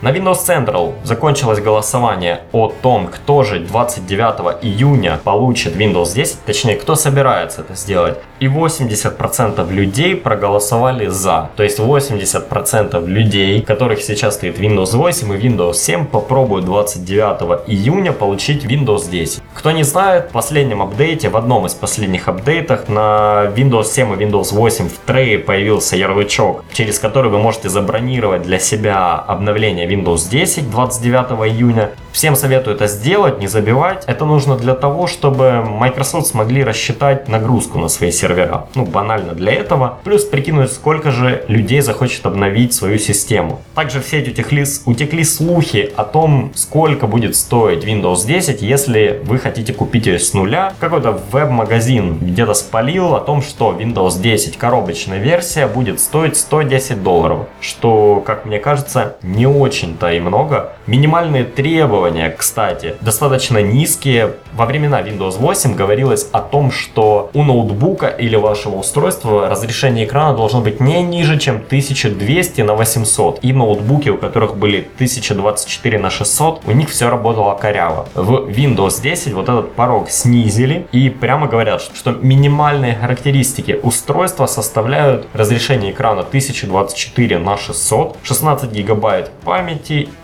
На 0.00 0.12
Windows 0.12 0.46
Central 0.46 0.94
закончилось 1.02 1.58
голосование 1.58 2.42
о 2.52 2.72
том, 2.82 3.08
кто 3.08 3.42
же 3.42 3.58
29 3.58 4.62
июня 4.62 5.18
получит 5.24 5.74
Windows 5.74 6.14
10, 6.14 6.44
точнее, 6.46 6.76
кто 6.76 6.94
собирается 6.94 7.62
это 7.62 7.74
сделать. 7.74 8.16
И 8.38 8.46
80% 8.46 9.72
людей 9.72 10.14
проголосовали 10.14 11.08
за. 11.08 11.50
То 11.56 11.64
есть 11.64 11.80
80% 11.80 13.06
людей, 13.08 13.60
которых 13.60 14.00
сейчас 14.00 14.36
стоит 14.36 14.60
Windows 14.60 14.96
8 14.96 15.32
и 15.34 15.36
Windows 15.36 15.74
7, 15.74 16.06
попробуют 16.06 16.64
29 16.66 17.66
июня 17.66 18.12
получить 18.12 18.66
Windows 18.66 19.10
10. 19.10 19.42
Кто 19.52 19.72
не 19.72 19.82
знает, 19.82 20.26
в 20.26 20.32
последнем 20.32 20.80
апдейте, 20.80 21.28
в 21.28 21.36
одном 21.36 21.66
из 21.66 21.74
последних 21.74 22.28
апдейтах 22.28 22.88
на 22.88 23.50
Windows 23.56 23.86
7 23.86 24.12
и 24.12 24.24
Windows 24.24 24.54
8 24.54 24.88
в 24.88 24.98
трее 25.04 25.40
появился 25.40 25.96
ярлычок, 25.96 26.62
через 26.72 27.00
который 27.00 27.32
вы 27.32 27.40
можете 27.40 27.68
забронировать 27.68 28.42
для 28.42 28.60
себя 28.60 29.16
обновление 29.16 29.87
Windows 29.88 30.30
10 30.30 30.70
29 30.70 31.30
июня. 31.50 31.90
Всем 32.12 32.34
советую 32.36 32.74
это 32.74 32.88
сделать, 32.88 33.38
не 33.38 33.46
забивать. 33.46 34.04
Это 34.06 34.24
нужно 34.24 34.56
для 34.56 34.74
того, 34.74 35.06
чтобы 35.06 35.62
Microsoft 35.64 36.26
смогли 36.26 36.64
рассчитать 36.64 37.28
нагрузку 37.28 37.78
на 37.78 37.88
свои 37.88 38.10
сервера. 38.10 38.66
Ну, 38.74 38.84
банально 38.84 39.34
для 39.34 39.52
этого. 39.52 39.98
Плюс 40.04 40.24
прикинуть, 40.24 40.72
сколько 40.72 41.12
же 41.12 41.44
людей 41.46 41.80
захочет 41.80 42.26
обновить 42.26 42.74
свою 42.74 42.98
систему. 42.98 43.60
Также 43.76 44.00
в 44.00 44.06
сеть 44.06 44.28
утекли, 44.28 44.64
утекли 44.84 45.22
слухи 45.22 45.92
о 45.96 46.04
том, 46.04 46.50
сколько 46.54 47.06
будет 47.06 47.36
стоить 47.36 47.84
Windows 47.84 48.26
10, 48.26 48.62
если 48.62 49.22
вы 49.24 49.38
хотите 49.38 49.72
купить 49.72 50.06
ее 50.06 50.18
с 50.18 50.34
нуля. 50.34 50.72
Какой-то 50.80 51.20
веб-магазин 51.30 52.18
где-то 52.18 52.54
спалил 52.54 53.14
о 53.14 53.20
том, 53.20 53.42
что 53.42 53.76
Windows 53.78 54.20
10 54.20 54.56
коробочная 54.56 55.18
версия 55.18 55.68
будет 55.68 56.00
стоить 56.00 56.36
110 56.36 57.02
долларов. 57.04 57.46
Что, 57.60 58.22
как 58.26 58.44
мне 58.44 58.58
кажется, 58.58 59.16
не 59.22 59.46
очень 59.46 59.77
очень-то 59.78 60.10
и 60.12 60.20
много. 60.20 60.72
Минимальные 60.86 61.44
требования, 61.44 62.34
кстати, 62.36 62.96
достаточно 63.00 63.58
низкие. 63.58 64.34
Во 64.54 64.66
времена 64.66 65.00
Windows 65.02 65.38
8 65.38 65.74
говорилось 65.74 66.28
о 66.32 66.40
том, 66.40 66.72
что 66.72 67.30
у 67.34 67.44
ноутбука 67.44 68.08
или 68.08 68.36
вашего 68.36 68.76
устройства 68.76 69.48
разрешение 69.48 70.04
экрана 70.04 70.36
должно 70.36 70.60
быть 70.60 70.80
не 70.80 71.02
ниже, 71.02 71.38
чем 71.38 71.56
1200 71.56 72.62
на 72.62 72.74
800. 72.74 73.38
И 73.42 73.52
ноутбуки, 73.52 74.08
у 74.08 74.16
которых 74.16 74.56
были 74.56 74.88
1024 74.96 75.98
на 75.98 76.10
600, 76.10 76.62
у 76.66 76.72
них 76.72 76.88
все 76.88 77.08
работало 77.08 77.54
коряво. 77.54 78.08
В 78.14 78.48
Windows 78.48 79.00
10 79.00 79.32
вот 79.34 79.48
этот 79.48 79.74
порог 79.74 80.10
снизили 80.10 80.86
и 80.92 81.08
прямо 81.08 81.46
говорят, 81.46 81.82
что 81.82 82.10
минимальные 82.10 82.94
характеристики 82.94 83.78
устройства 83.82 84.46
составляют 84.46 85.26
разрешение 85.34 85.92
экрана 85.92 86.20
1024 86.22 87.38
на 87.38 87.56
600, 87.56 88.16
16 88.22 88.72
гигабайт 88.72 89.30
памяти, 89.44 89.67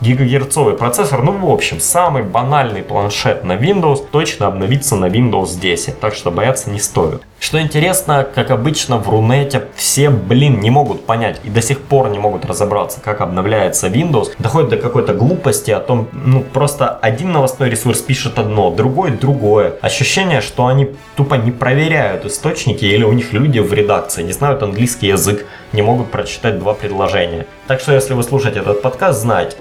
гигагерцовый 0.01 0.75
процессор, 0.75 1.23
ну 1.23 1.33
в 1.33 1.51
общем, 1.51 1.81
самый 1.81 2.23
банальный 2.23 2.83
планшет 2.83 3.45
на 3.45 3.53
Windows 3.53 4.05
точно 4.11 4.47
обновится 4.47 4.97
на 4.97 5.07
Windows 5.07 5.59
10, 5.61 6.01
так 6.01 6.15
что 6.15 6.31
бояться 6.31 6.71
не 6.71 6.79
стоит. 6.79 7.23
Что 7.45 7.61
интересно, 7.61 8.27
как 8.35 8.51
обычно 8.51 8.97
в 8.97 9.07
Рунете 9.09 9.65
все, 9.77 10.09
блин, 10.09 10.61
не 10.61 10.71
могут 10.71 11.05
понять 11.05 11.41
и 11.45 11.51
до 11.51 11.61
сих 11.61 11.79
пор 11.81 12.09
не 12.09 12.19
могут 12.19 12.47
разобраться, 12.47 13.01
как 13.03 13.21
обновляется 13.21 13.89
Windows. 13.89 14.33
Доходит 14.39 14.71
до 14.71 14.77
какой-то 14.79 15.13
глупости 15.13 15.71
о 15.71 15.81
том, 15.81 16.09
ну 16.13 16.41
просто 16.41 16.89
один 16.89 17.33
новостной 17.33 17.69
ресурс 17.69 18.01
пишет 18.01 18.39
одно, 18.39 18.71
другой 18.71 19.11
другое. 19.11 19.75
Ощущение, 19.83 20.41
что 20.41 20.69
они 20.69 20.93
тупо 21.17 21.35
не 21.35 21.51
проверяют 21.51 22.25
источники 22.25 22.87
или 22.87 23.05
у 23.05 23.13
них 23.13 23.35
люди 23.35 23.59
в 23.59 23.73
редакции 23.75 24.23
не 24.23 24.33
знают 24.33 24.63
английский 24.63 25.09
язык, 25.09 25.45
не 25.75 25.83
могут 25.83 26.11
прочитать 26.11 26.59
два 26.59 26.73
предложения. 26.73 27.47
Так 27.67 27.81
что 27.81 27.93
если 27.93 28.13
вы 28.13 28.23
слушаете 28.23 28.61
этот 28.61 28.83
подкаст, 28.83 29.23
знайте, 29.23 29.57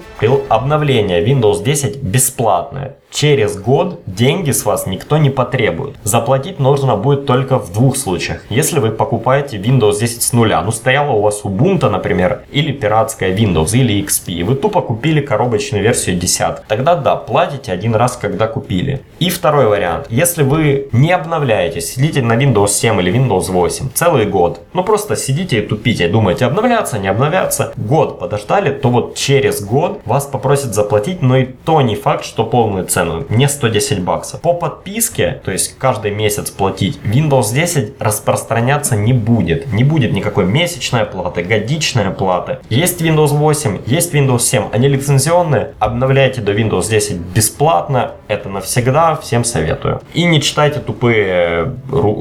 обновление 0.48 1.24
Windows 1.24 1.62
10 1.62 2.02
бесплатное. 2.02 2.96
Через 3.14 3.56
год 3.56 4.00
деньги 4.06 4.50
с 4.50 4.64
вас 4.64 4.88
никто 4.88 5.18
не 5.18 5.30
потребует. 5.30 5.94
Заплатить 6.02 6.58
нужно 6.58 6.96
будет 6.96 7.26
только 7.26 7.60
в 7.60 7.72
двух 7.72 7.96
случаях. 7.96 8.42
Если 8.50 8.80
вы 8.80 8.90
покупаете 8.90 9.56
Windows 9.56 10.00
10 10.00 10.20
с 10.20 10.32
нуля, 10.32 10.60
ну 10.62 10.72
стояла 10.72 11.12
у 11.12 11.20
вас 11.20 11.42
Ubuntu, 11.44 11.88
например, 11.88 12.42
или 12.50 12.72
пиратская 12.72 13.32
Windows, 13.32 13.76
или 13.76 14.04
XP, 14.04 14.32
и 14.32 14.42
вы 14.42 14.56
тупо 14.56 14.80
купили 14.80 15.20
коробочную 15.20 15.84
версию 15.84 16.16
10, 16.16 16.66
тогда 16.66 16.96
да, 16.96 17.14
платите 17.14 17.70
один 17.70 17.94
раз, 17.94 18.16
когда 18.16 18.48
купили. 18.48 19.02
И 19.20 19.30
второй 19.30 19.68
вариант. 19.68 20.08
Если 20.10 20.42
вы 20.42 20.88
не 20.90 21.12
обновляетесь, 21.12 21.94
сидите 21.94 22.20
на 22.20 22.32
Windows 22.32 22.70
7 22.70 23.00
или 23.00 23.12
Windows 23.12 23.52
8 23.52 23.90
целый 23.94 24.26
год, 24.26 24.58
ну 24.72 24.82
просто 24.82 25.14
сидите 25.14 25.60
и 25.60 25.62
тупите, 25.66 26.08
думаете 26.08 26.46
обновляться, 26.46 26.98
не 26.98 27.06
обновляться, 27.06 27.74
год 27.76 28.18
подождали, 28.18 28.72
то 28.72 28.88
вот 28.88 29.14
через 29.14 29.64
год 29.64 30.00
вас 30.14 30.26
попросят 30.26 30.74
заплатить, 30.74 31.22
но 31.22 31.36
и 31.36 31.44
то 31.44 31.82
не 31.82 31.96
факт, 31.96 32.24
что 32.24 32.44
полную 32.44 32.86
цену, 32.86 33.26
не 33.28 33.48
110 33.48 34.00
баксов. 34.02 34.40
По 34.40 34.54
подписке, 34.54 35.40
то 35.44 35.50
есть 35.50 35.76
каждый 35.76 36.12
месяц 36.12 36.50
платить, 36.50 37.00
Windows 37.04 37.52
10 37.52 37.94
распространяться 37.98 38.96
не 38.96 39.12
будет. 39.12 39.72
Не 39.72 39.82
будет 39.82 40.12
никакой 40.12 40.46
месячной 40.46 41.04
платы, 41.04 41.42
годичной 41.42 42.10
платы. 42.10 42.58
Есть 42.70 43.02
Windows 43.02 43.36
8, 43.36 43.80
есть 43.86 44.14
Windows 44.14 44.40
7, 44.40 44.68
они 44.72 44.86
лицензионные, 44.86 45.74
обновляйте 45.80 46.40
до 46.40 46.52
Windows 46.52 46.88
10 46.88 47.16
бесплатно, 47.16 48.12
это 48.28 48.48
навсегда, 48.48 49.16
всем 49.16 49.42
советую. 49.42 50.00
И 50.14 50.24
не 50.24 50.40
читайте 50.40 50.78
тупые, 50.78 51.74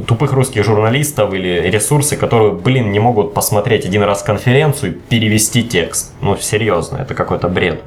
тупых 0.08 0.34
русских 0.34 0.64
журналистов 0.64 1.32
или 1.34 1.70
ресурсы, 1.70 2.18
которые, 2.18 2.54
блин, 2.54 2.92
не 2.92 3.00
могут 3.00 3.36
посмотреть 3.36 3.86
один 3.86 4.02
раз 4.02 4.24
конференцию 4.24 4.94
и 4.94 4.96
перевести 4.96 5.62
текст. 5.64 6.12
Ну, 6.22 6.36
серьезно, 6.38 6.98
это 6.98 7.14
какой-то 7.14 7.50
бред. 7.50 7.83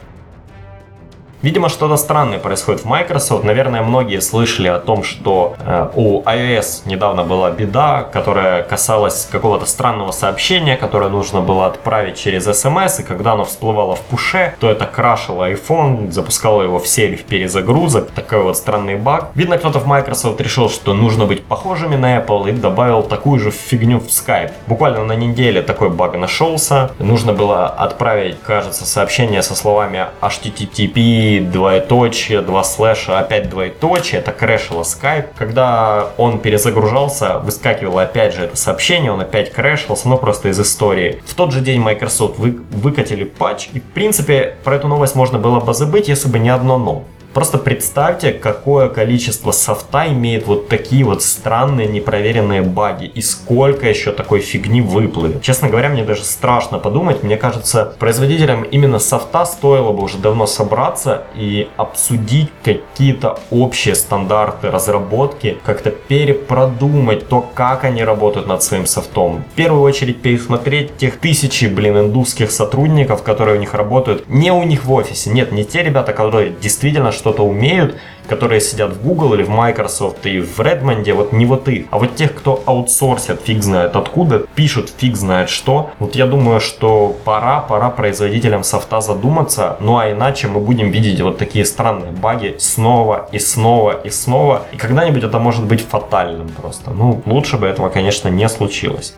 Видимо, 1.47 1.69
что-то 1.69 1.97
странное 1.97 2.41
происходит 2.41 2.81
в 2.81 2.87
Microsoft. 2.87 3.45
Наверное, 3.45 3.81
многие 3.81 4.21
слышали 4.21 4.67
о 4.67 4.81
том, 4.81 5.05
что 5.05 5.55
э, 5.65 5.91
у 5.95 6.21
iOS 6.23 6.83
недавно 6.87 7.23
была 7.23 7.53
беда, 7.53 8.03
которая 8.03 8.65
касалась 8.65 9.29
какого-то 9.31 9.65
странного 9.65 10.11
сообщения, 10.11 10.77
которое 10.77 11.09
нужно 11.09 11.41
было 11.41 11.67
отправить 11.67 12.19
через 12.19 12.49
SMS, 12.49 13.01
и 13.01 13.05
когда 13.05 13.35
оно 13.35 13.45
всплывало 13.45 13.95
в 13.95 14.01
пуше, 14.01 14.57
то 14.59 14.69
это 14.69 14.87
крашило 14.87 15.49
iPhone, 15.49 16.11
запускало 16.11 16.63
его 16.63 16.81
в 16.81 16.89
серию 16.89 17.21
перезагрузок. 17.21 18.11
Такой 18.11 18.43
вот 18.43 18.57
странный 18.57 18.97
баг. 18.97 19.31
Видно, 19.37 19.57
кто-то 19.57 19.79
в 19.79 19.87
Microsoft 19.87 20.41
решил, 20.41 20.69
что 20.69 20.95
нужно 20.95 21.27
быть 21.27 21.45
похожими 21.45 21.95
на 21.95 22.19
Apple 22.19 22.49
и 22.49 22.53
добавил 22.55 23.05
такую 23.05 23.39
же 23.39 23.53
фигню 23.53 24.01
в 24.01 24.07
Skype. 24.09 24.51
Буквально 24.67 25.05
на 25.05 25.15
неделе 25.15 25.63
такой 25.63 25.91
баг 25.91 26.17
нашелся. 26.17 26.91
Нужно 26.99 27.35
было 27.35 27.69
отправить, 27.69 28.43
кажется, 28.43 28.85
сообщение 28.85 29.43
со 29.43 29.55
словами 29.55 30.09
HTTP 30.21 31.36
двоеточие, 31.41 32.41
два 32.43 32.65
слэша, 32.65 33.19
опять 33.19 33.49
двоеточие, 33.49 34.21
это 34.21 34.33
крэшило 34.33 34.83
Skype. 34.83 35.29
Когда 35.37 36.11
он 36.17 36.39
перезагружался, 36.39 37.39
выскакивало 37.39 38.03
опять 38.03 38.35
же 38.35 38.45
это 38.45 38.57
сообщение, 38.57 39.13
он 39.13 39.21
опять 39.21 39.53
крэшился, 39.53 40.09
ну 40.09 40.19
просто 40.19 40.49
из 40.49 40.61
истории. 40.61 41.23
В 41.27 41.35
тот 41.35 41.53
же 41.53 41.61
день 41.61 41.81
Microsoft 41.81 42.39
вы, 42.39 42.59
выкатили 42.71 43.25
патч, 43.25 43.69
и 43.73 43.81
в 43.81 43.85
принципе 43.85 44.57
про 44.65 44.77
эту 44.77 44.89
новость 44.89 45.15
можно 45.15 45.39
было 45.39 45.61
бы 45.61 45.75
забыть, 45.75 46.09
если 46.09 46.29
бы 46.29 46.39
не 46.39 46.49
одно 46.49 46.79
но. 46.79 47.05
Просто 47.37 47.59
представьте, 47.59 48.33
какое 48.33 48.89
количество 48.89 49.51
софта 49.51 50.07
имеет 50.09 50.47
вот 50.47 50.71
такие 50.71 51.05
вот 51.05 51.23
странные 51.23 51.87
непроверенные 51.87 52.63
баги 52.63 53.05
и 53.05 53.21
сколько 53.21 53.87
еще 53.87 54.13
такой 54.13 54.41
фигни 54.41 54.81
выплывет. 54.81 55.43
Честно 55.43 55.69
говоря, 55.69 55.91
мне 55.91 56.03
даже 56.03 56.25
страшно 56.25 56.79
подумать. 56.79 57.23
Мне 57.23 57.37
кажется, 57.37 57.95
производителям 57.99 58.63
именно 58.63 58.99
софта 58.99 59.45
стоило 59.45 59.93
бы 59.93 60.05
уже 60.05 60.17
давно 60.17 60.47
собраться 60.47 61.25
и 61.35 61.69
обсудить 61.77 62.49
какие-то 62.65 63.39
общие 63.51 63.97
стандарты 63.97 64.71
разработки, 64.71 65.59
как-то 65.63 65.91
перепродумать 65.91 67.29
то, 67.29 67.47
как 67.55 67.85
они 67.85 68.03
работают 68.03 68.47
над 68.47 68.63
своим 68.63 68.87
софтом. 68.87 69.45
В 69.53 69.57
первую 69.57 69.83
очередь 69.83 70.23
пересмотреть 70.23 70.97
тех 70.97 71.19
тысячи, 71.19 71.67
блин, 71.67 71.99
индусских 71.99 72.51
сотрудников, 72.51 73.23
которые 73.23 73.59
у 73.59 73.61
них 73.61 73.75
работают. 73.75 74.27
Не 74.27 74.53
у 74.53 74.63
них 74.63 74.87
в 74.87 74.93
офисе, 74.95 75.29
нет, 75.29 75.53
не 75.53 75.67
те 75.67 75.83
ребята, 75.83 76.15
которые 76.15 76.55
действительно 76.63 77.13
что 77.13 77.26
что-то 77.27 77.43
умеют, 77.43 77.97
которые 78.29 78.61
сидят 78.61 78.93
в 78.93 79.03
Google 79.03 79.35
или 79.35 79.43
в 79.43 79.49
Microsoft 79.49 80.27
и 80.27 80.39
в 80.39 80.61
Redmond, 80.61 81.13
вот 81.13 81.33
не 81.33 81.45
вот 81.45 81.67
их, 81.69 81.87
а 81.91 81.99
вот 81.99 82.15
тех, 82.15 82.33
кто 82.35 82.63
аутсорсят 82.67 83.41
фиг 83.41 83.65
знает 83.65 83.97
откуда, 83.97 84.47
пишут 84.55 84.93
фиг 84.97 85.17
знает 85.17 85.49
что. 85.49 85.91
Вот 85.99 86.15
я 86.15 86.27
думаю, 86.27 86.61
что 86.61 87.17
пора, 87.25 87.61
пора 87.61 87.91
производителям 87.91 88.63
софта 88.63 89.01
задуматься, 89.01 89.77
ну 89.81 89.99
а 89.99 90.13
иначе 90.13 90.47
мы 90.47 90.61
будем 90.61 90.91
видеть 90.91 91.21
вот 91.21 91.39
такие 91.39 91.65
странные 91.65 92.13
баги 92.13 92.55
снова 92.59 93.29
и 93.33 93.41
снова 93.41 94.01
и 94.05 94.11
снова, 94.11 94.63
и 94.73 94.77
когда-нибудь 94.77 95.25
это 95.25 95.41
может 95.41 95.65
быть 95.65 95.81
фатальным 95.81 96.49
просто. 96.49 96.93
Ну, 96.93 97.23
лучше 97.27 97.57
бы 97.57 97.67
этого, 97.67 97.89
конечно, 97.89 98.29
не 98.29 98.49
случилось. 98.49 99.17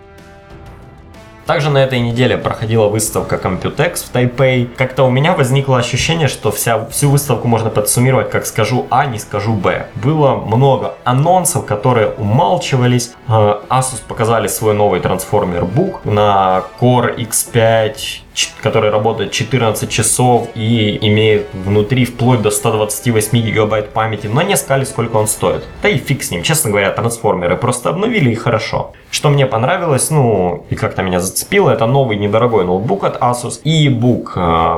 Также 1.49 1.71
на 1.71 1.79
этой 1.79 2.01
неделе 2.01 2.37
проходила 2.37 2.89
выставка 2.89 3.37
Computex 3.37 4.05
в 4.05 4.11
Тайпей. 4.11 4.67
Как-то 4.67 5.05
у 5.05 5.11
меня 5.11 5.33
возникло 5.33 5.79
ощущение, 5.79 6.29
что 6.29 6.51
вся, 6.51 6.85
всю 6.91 7.09
выставку 7.09 7.49
можно 7.49 7.71
подсуммировать, 7.71 8.29
как 8.29 8.45
скажу 8.45 8.87
А, 8.91 9.07
не 9.07 9.19
скажу 9.19 9.55
Б. 9.55 9.87
Было 9.95 10.35
много 10.35 10.97
анонсов, 11.05 11.65
которые 11.65 12.11
умалчивались. 12.11 13.15
Э, 13.29 13.61
Asus 13.71 14.03
показали 14.07 14.47
свой 14.47 14.75
новый 14.75 15.01
трансформер 15.01 15.65
Book 15.65 16.01
на 16.05 16.65
Core 16.79 17.17
X5 17.17 17.95
который 18.61 18.91
работает 18.91 19.33
14 19.33 19.91
часов 19.91 20.49
и 20.55 20.99
имеет 21.03 21.47
внутри 21.53 22.05
вплоть 22.05 22.43
до 22.43 22.51
128 22.51 23.39
гигабайт 23.39 23.91
памяти, 23.91 24.27
но 24.27 24.43
не 24.43 24.57
сказали, 24.57 24.85
сколько 24.85 25.17
он 25.17 25.27
стоит. 25.27 25.65
Да 25.83 25.89
и 25.89 25.99
фиг 25.99 26.23
с 26.23 26.31
ним, 26.31 26.43
честно 26.43 26.71
говоря, 26.71 26.91
трансформеры 26.91 27.57
просто 27.57 27.91
обновили 27.91 28.31
и 28.31 28.35
хорошо. 28.35 28.93
Что 29.11 29.31
мне 29.31 29.47
понравилось, 29.47 30.11
ну 30.11 30.67
и 30.69 30.75
как-то 30.75 31.03
меня 31.03 31.21
зацепило, 31.21 31.71
это 31.71 31.87
новый 31.87 32.19
недорогой 32.19 32.65
ноутбук 32.65 33.05
от 33.05 33.17
Asus, 33.21 33.61
e-book 33.65 34.35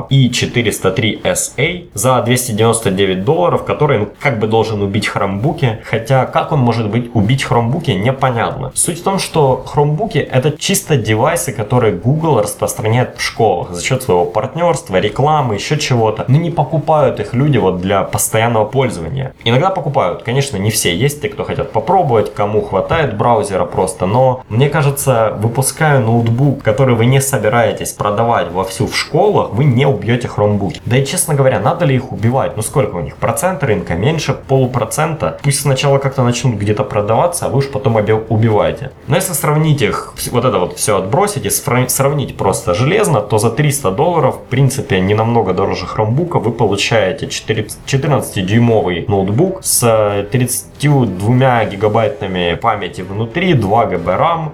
i403SA 0.09 1.89
за 1.95 2.23
299 2.23 3.25
долларов, 3.25 3.65
который 3.65 3.99
ну, 3.99 4.09
как 4.21 4.39
бы 4.39 4.47
должен 4.47 4.83
убить 4.83 5.09
хромбуки, 5.09 5.81
хотя 5.85 6.27
как 6.27 6.53
он 6.53 6.61
может 6.61 6.89
быть 6.89 7.11
убить 7.15 7.43
хромбуки, 7.43 7.91
непонятно. 7.91 8.71
Суть 8.75 9.01
в 9.01 9.03
том, 9.03 9.19
что 9.19 9.65
хромбуки 9.67 10.19
это 10.19 10.53
чисто 10.57 10.97
девайсы, 10.97 11.53
которые 11.53 11.93
Google 11.93 12.41
распространяет 12.41 13.17
в 13.17 13.21
школе 13.21 13.50
за 13.71 13.83
счет 13.83 14.03
своего 14.03 14.25
партнерства, 14.25 14.97
рекламы, 14.97 15.55
еще 15.55 15.79
чего-то. 15.79 16.25
Но 16.29 16.39
не 16.39 16.51
покупают 16.51 17.21
их 17.21 17.35
люди 17.35 17.59
вот 17.59 17.81
для 17.81 18.03
постоянного 18.03 18.65
пользования. 18.65 19.35
Иногда 19.45 19.71
покупают, 19.71 20.23
конечно, 20.23 20.57
не 20.57 20.71
все. 20.71 20.95
Есть 20.95 21.23
те, 21.23 21.29
кто 21.29 21.45
хотят 21.45 21.73
попробовать, 21.73 22.35
кому 22.35 22.63
хватает 22.63 23.17
браузера 23.17 23.65
просто. 23.65 24.07
Но 24.07 24.43
мне 24.49 24.69
кажется, 24.69 25.37
выпуская 25.39 26.01
ноутбук, 26.01 26.63
который 26.63 26.95
вы 26.95 27.07
не 27.07 27.21
собираетесь 27.21 27.93
продавать 27.93 28.51
вовсю 28.51 28.87
в 28.87 28.97
школах, 28.97 29.51
вы 29.53 29.65
не 29.65 29.87
убьете 29.87 30.29
хромбуки. 30.29 30.81
Да 30.85 30.97
и, 30.97 31.05
честно 31.05 31.35
говоря, 31.35 31.61
надо 31.61 31.85
ли 31.85 31.97
их 31.97 32.13
убивать? 32.13 32.57
Ну 32.57 32.63
сколько 32.63 32.97
у 32.97 33.01
них? 33.01 33.17
Процент 33.17 33.63
рынка? 33.63 33.95
Меньше 33.95 34.35
полупроцента? 34.35 35.39
Пусть 35.43 35.61
сначала 35.61 35.99
как-то 35.99 36.23
начнут 36.23 36.57
где-то 36.57 36.85
продаваться, 36.85 37.47
а 37.47 37.49
вы 37.49 37.59
уж 37.59 37.69
потом 37.69 37.97
убиваете. 37.97 38.93
Но 39.07 39.17
если 39.17 39.33
сравнить 39.33 39.83
их, 39.83 40.15
вот 40.31 40.45
это 40.45 40.59
вот 40.59 40.77
все 40.77 40.97
отбросить 40.97 41.47
и 41.47 41.51
сравнить 41.51 42.37
просто 42.37 42.75
железно, 42.75 43.21
то 43.31 43.39
за 43.39 43.51
300 43.51 43.93
долларов, 43.93 44.35
в 44.35 44.51
принципе, 44.51 45.01
не 45.01 45.15
намного 45.15 45.55
дороже 45.55 45.87
хромбука, 45.87 46.41
вы 46.41 46.51
получаете 46.51 47.27
14-дюймовый 47.27 49.05
ноутбук 49.09 49.61
с 49.63 50.27
32 50.33 51.65
гигабайтами 51.67 52.59
памяти 52.61 53.03
внутри, 53.03 53.55
2 53.55 53.87
ГБ 53.87 54.13
RAM, 54.13 54.51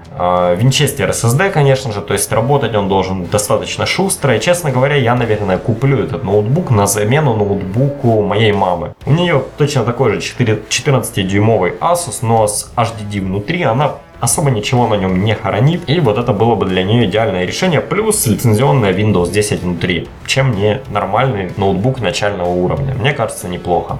Winchester 0.60 1.10
SSD, 1.10 1.50
конечно 1.50 1.90
же, 1.90 2.02
то 2.02 2.12
есть 2.12 2.30
работать 2.32 2.74
он 2.74 2.88
должен 2.88 3.24
достаточно 3.24 3.86
шустро. 3.86 4.36
И, 4.36 4.40
честно 4.40 4.70
говоря, 4.70 4.96
я, 4.96 5.14
наверное, 5.14 5.56
куплю 5.56 6.04
этот 6.04 6.22
ноутбук 6.24 6.70
на 6.70 6.86
замену 6.86 7.34
ноутбуку 7.34 8.22
моей 8.22 8.52
мамы. 8.52 8.94
У 9.06 9.12
нее 9.12 9.42
точно 9.56 9.84
такой 9.84 10.12
же 10.12 10.18
14-дюймовый 10.20 11.78
Asus, 11.78 12.18
но 12.20 12.46
с 12.46 12.70
HDD 12.76 13.20
внутри, 13.20 13.62
она 13.62 13.94
особо 14.20 14.50
ничего 14.50 14.86
на 14.86 14.94
нем 14.94 15.24
не 15.24 15.34
хоронит, 15.34 15.88
и 15.88 16.00
вот 16.00 16.18
это 16.18 16.32
было 16.32 16.54
бы 16.54 16.66
для 16.66 16.82
нее 16.82 17.06
идеальное 17.06 17.44
решение, 17.44 17.80
плюс 17.80 18.26
лицензионная 18.26 18.92
Windows 18.92 19.30
10 19.30 19.62
внутри, 19.62 20.08
чем 20.26 20.56
не 20.56 20.80
нормальный 20.90 21.52
ноутбук 21.56 22.00
начального 22.00 22.48
уровня. 22.48 22.94
Мне 22.94 23.12
кажется, 23.12 23.48
неплохо. 23.48 23.98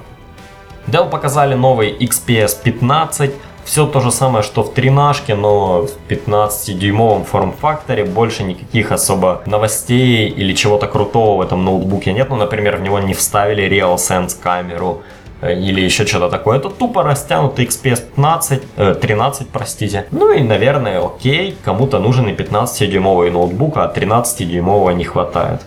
Dell 0.87 1.09
показали 1.09 1.53
новый 1.53 1.91
XPS 1.91 2.61
15, 2.63 3.31
все 3.65 3.85
то 3.85 3.99
же 3.99 4.11
самое, 4.11 4.43
что 4.43 4.63
в 4.63 4.73
тринашке, 4.73 5.35
но 5.35 5.85
в 5.85 5.89
15-дюймовом 6.09 7.25
форм-факторе. 7.25 8.05
Больше 8.05 8.43
никаких 8.43 8.93
особо 8.93 9.41
новостей 9.45 10.29
или 10.29 10.53
чего-то 10.53 10.87
крутого 10.87 11.35
в 11.35 11.41
этом 11.41 11.65
ноутбуке 11.65 12.13
нет. 12.13 12.29
Ну, 12.29 12.37
например, 12.37 12.77
в 12.77 12.81
него 12.81 12.99
не 12.99 13.13
вставили 13.13 13.67
RealSense 13.67 14.41
камеру 14.41 15.01
или 15.41 15.81
еще 15.81 16.05
что-то 16.05 16.29
такое. 16.29 16.57
Это 16.57 16.69
тупо 16.69 17.03
растянутый 17.03 17.65
XPS 17.65 18.01
15, 18.15 18.63
э, 18.77 18.95
13, 18.95 19.49
простите. 19.49 20.05
Ну 20.11 20.33
и, 20.33 20.41
наверное, 20.41 21.05
окей, 21.05 21.55
кому-то 21.63 21.99
нужен 21.99 22.27
и 22.27 22.33
15-дюймовый 22.33 23.31
ноутбук, 23.31 23.77
а 23.77 23.93
13-дюймового 23.95 24.93
не 24.93 25.03
хватает. 25.03 25.61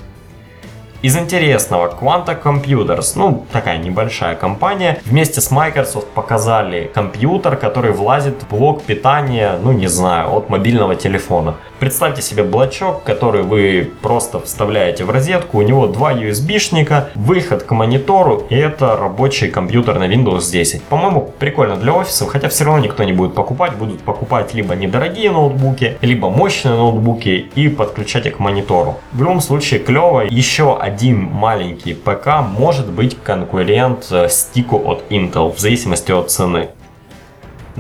Из 1.02 1.16
интересного, 1.16 1.96
Quanta 1.98 2.36
Computers, 2.38 3.12
ну 3.16 3.46
такая 3.52 3.78
небольшая 3.78 4.34
компания, 4.34 5.00
вместе 5.06 5.40
с 5.40 5.50
Microsoft 5.50 6.08
показали 6.08 6.90
компьютер, 6.92 7.56
который 7.56 7.92
влазит 7.92 8.42
в 8.42 8.54
блок 8.54 8.82
питания, 8.82 9.58
ну 9.62 9.72
не 9.72 9.86
знаю, 9.86 10.30
от 10.36 10.50
мобильного 10.50 10.94
телефона. 10.94 11.54
Представьте 11.78 12.20
себе 12.20 12.42
блочок, 12.42 13.02
который 13.02 13.42
вы 13.42 13.90
просто 14.02 14.40
вставляете 14.40 15.04
в 15.04 15.10
розетку, 15.10 15.56
у 15.56 15.62
него 15.62 15.86
два 15.86 16.12
USB-шника, 16.12 17.06
выход 17.14 17.62
к 17.62 17.70
монитору, 17.70 18.46
и 18.50 18.56
это 18.56 18.94
рабочий 18.94 19.48
компьютер 19.48 19.98
на 19.98 20.06
Windows 20.06 20.52
10. 20.52 20.82
По-моему, 20.82 21.32
прикольно 21.38 21.76
для 21.76 21.94
офисов, 21.94 22.28
хотя 22.28 22.50
все 22.50 22.64
равно 22.64 22.84
никто 22.84 23.04
не 23.04 23.14
будет 23.14 23.34
покупать, 23.34 23.74
будут 23.76 24.02
покупать 24.02 24.52
либо 24.52 24.74
недорогие 24.74 25.30
ноутбуки, 25.30 25.96
либо 26.02 26.28
мощные 26.28 26.74
ноутбуки 26.74 27.50
и 27.54 27.68
подключать 27.70 28.26
их 28.26 28.36
к 28.36 28.38
монитору. 28.40 28.98
В 29.12 29.20
любом 29.20 29.40
случае, 29.40 29.80
клево. 29.80 30.26
Еще 30.28 30.76
маленький 31.14 31.94
ПК 31.94 32.42
может 32.42 32.86
быть 32.86 33.16
конкурент 33.22 34.06
э, 34.10 34.28
стику 34.28 34.76
от 34.84 35.04
Intel, 35.10 35.54
в 35.54 35.58
зависимости 35.58 36.12
от 36.12 36.30
цены. 36.30 36.70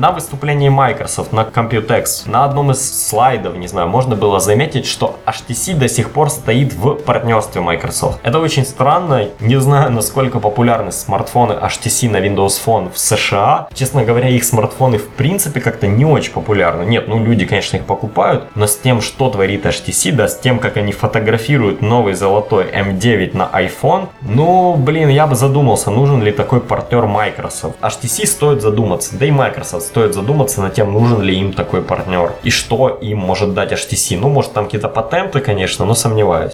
На 0.00 0.12
выступлении 0.12 0.70
Microsoft 0.70 1.30
на 1.30 1.40
Computex 1.40 2.22
на 2.24 2.46
одном 2.46 2.70
из 2.70 3.06
слайдов, 3.08 3.58
не 3.58 3.68
знаю, 3.68 3.86
можно 3.86 4.16
было 4.16 4.40
заметить, 4.40 4.86
что 4.86 5.18
HTC 5.26 5.74
до 5.74 5.90
сих 5.90 6.12
пор 6.12 6.30
стоит 6.30 6.72
в 6.72 6.94
партнерстве 6.94 7.60
Microsoft. 7.60 8.18
Это 8.22 8.38
очень 8.38 8.64
странно, 8.64 9.28
не 9.40 9.60
знаю, 9.60 9.92
насколько 9.92 10.40
популярны 10.40 10.90
смартфоны 10.90 11.52
HTC 11.52 12.08
на 12.08 12.16
Windows 12.16 12.58
Phone 12.64 12.90
в 12.90 12.98
США. 12.98 13.68
Честно 13.74 14.02
говоря, 14.02 14.30
их 14.30 14.44
смартфоны 14.44 14.96
в 14.96 15.06
принципе 15.06 15.60
как-то 15.60 15.86
не 15.86 16.06
очень 16.06 16.32
популярны. 16.32 16.84
Нет, 16.84 17.06
ну 17.06 17.22
люди, 17.22 17.44
конечно, 17.44 17.76
их 17.76 17.84
покупают, 17.84 18.44
но 18.54 18.66
с 18.66 18.78
тем, 18.78 19.02
что 19.02 19.28
творит 19.28 19.66
HTC, 19.66 20.12
да, 20.12 20.28
с 20.28 20.38
тем, 20.38 20.60
как 20.60 20.78
они 20.78 20.92
фотографируют 20.92 21.82
новый 21.82 22.14
золотой 22.14 22.64
M9 22.72 23.36
на 23.36 23.50
iPhone, 23.52 24.08
ну, 24.22 24.76
блин, 24.76 25.10
я 25.10 25.26
бы 25.26 25.34
задумался, 25.34 25.90
нужен 25.90 26.22
ли 26.22 26.32
такой 26.32 26.62
партнер 26.62 27.04
Microsoft. 27.04 27.78
HTC 27.82 28.26
стоит 28.26 28.62
задуматься, 28.62 29.14
да 29.18 29.26
и 29.26 29.30
Microsoft 29.30 29.89
стоит 29.90 30.14
задуматься 30.14 30.60
над 30.60 30.74
тем, 30.74 30.92
нужен 30.92 31.20
ли 31.20 31.36
им 31.36 31.52
такой 31.52 31.82
партнер 31.82 32.32
и 32.44 32.50
что 32.50 32.88
им 32.88 33.18
может 33.18 33.54
дать 33.54 33.72
HTC. 33.72 34.18
Ну, 34.20 34.28
может 34.28 34.52
там 34.52 34.66
какие-то 34.66 34.88
патенты, 34.88 35.40
конечно, 35.40 35.84
но 35.84 35.94
сомневаюсь. 35.94 36.52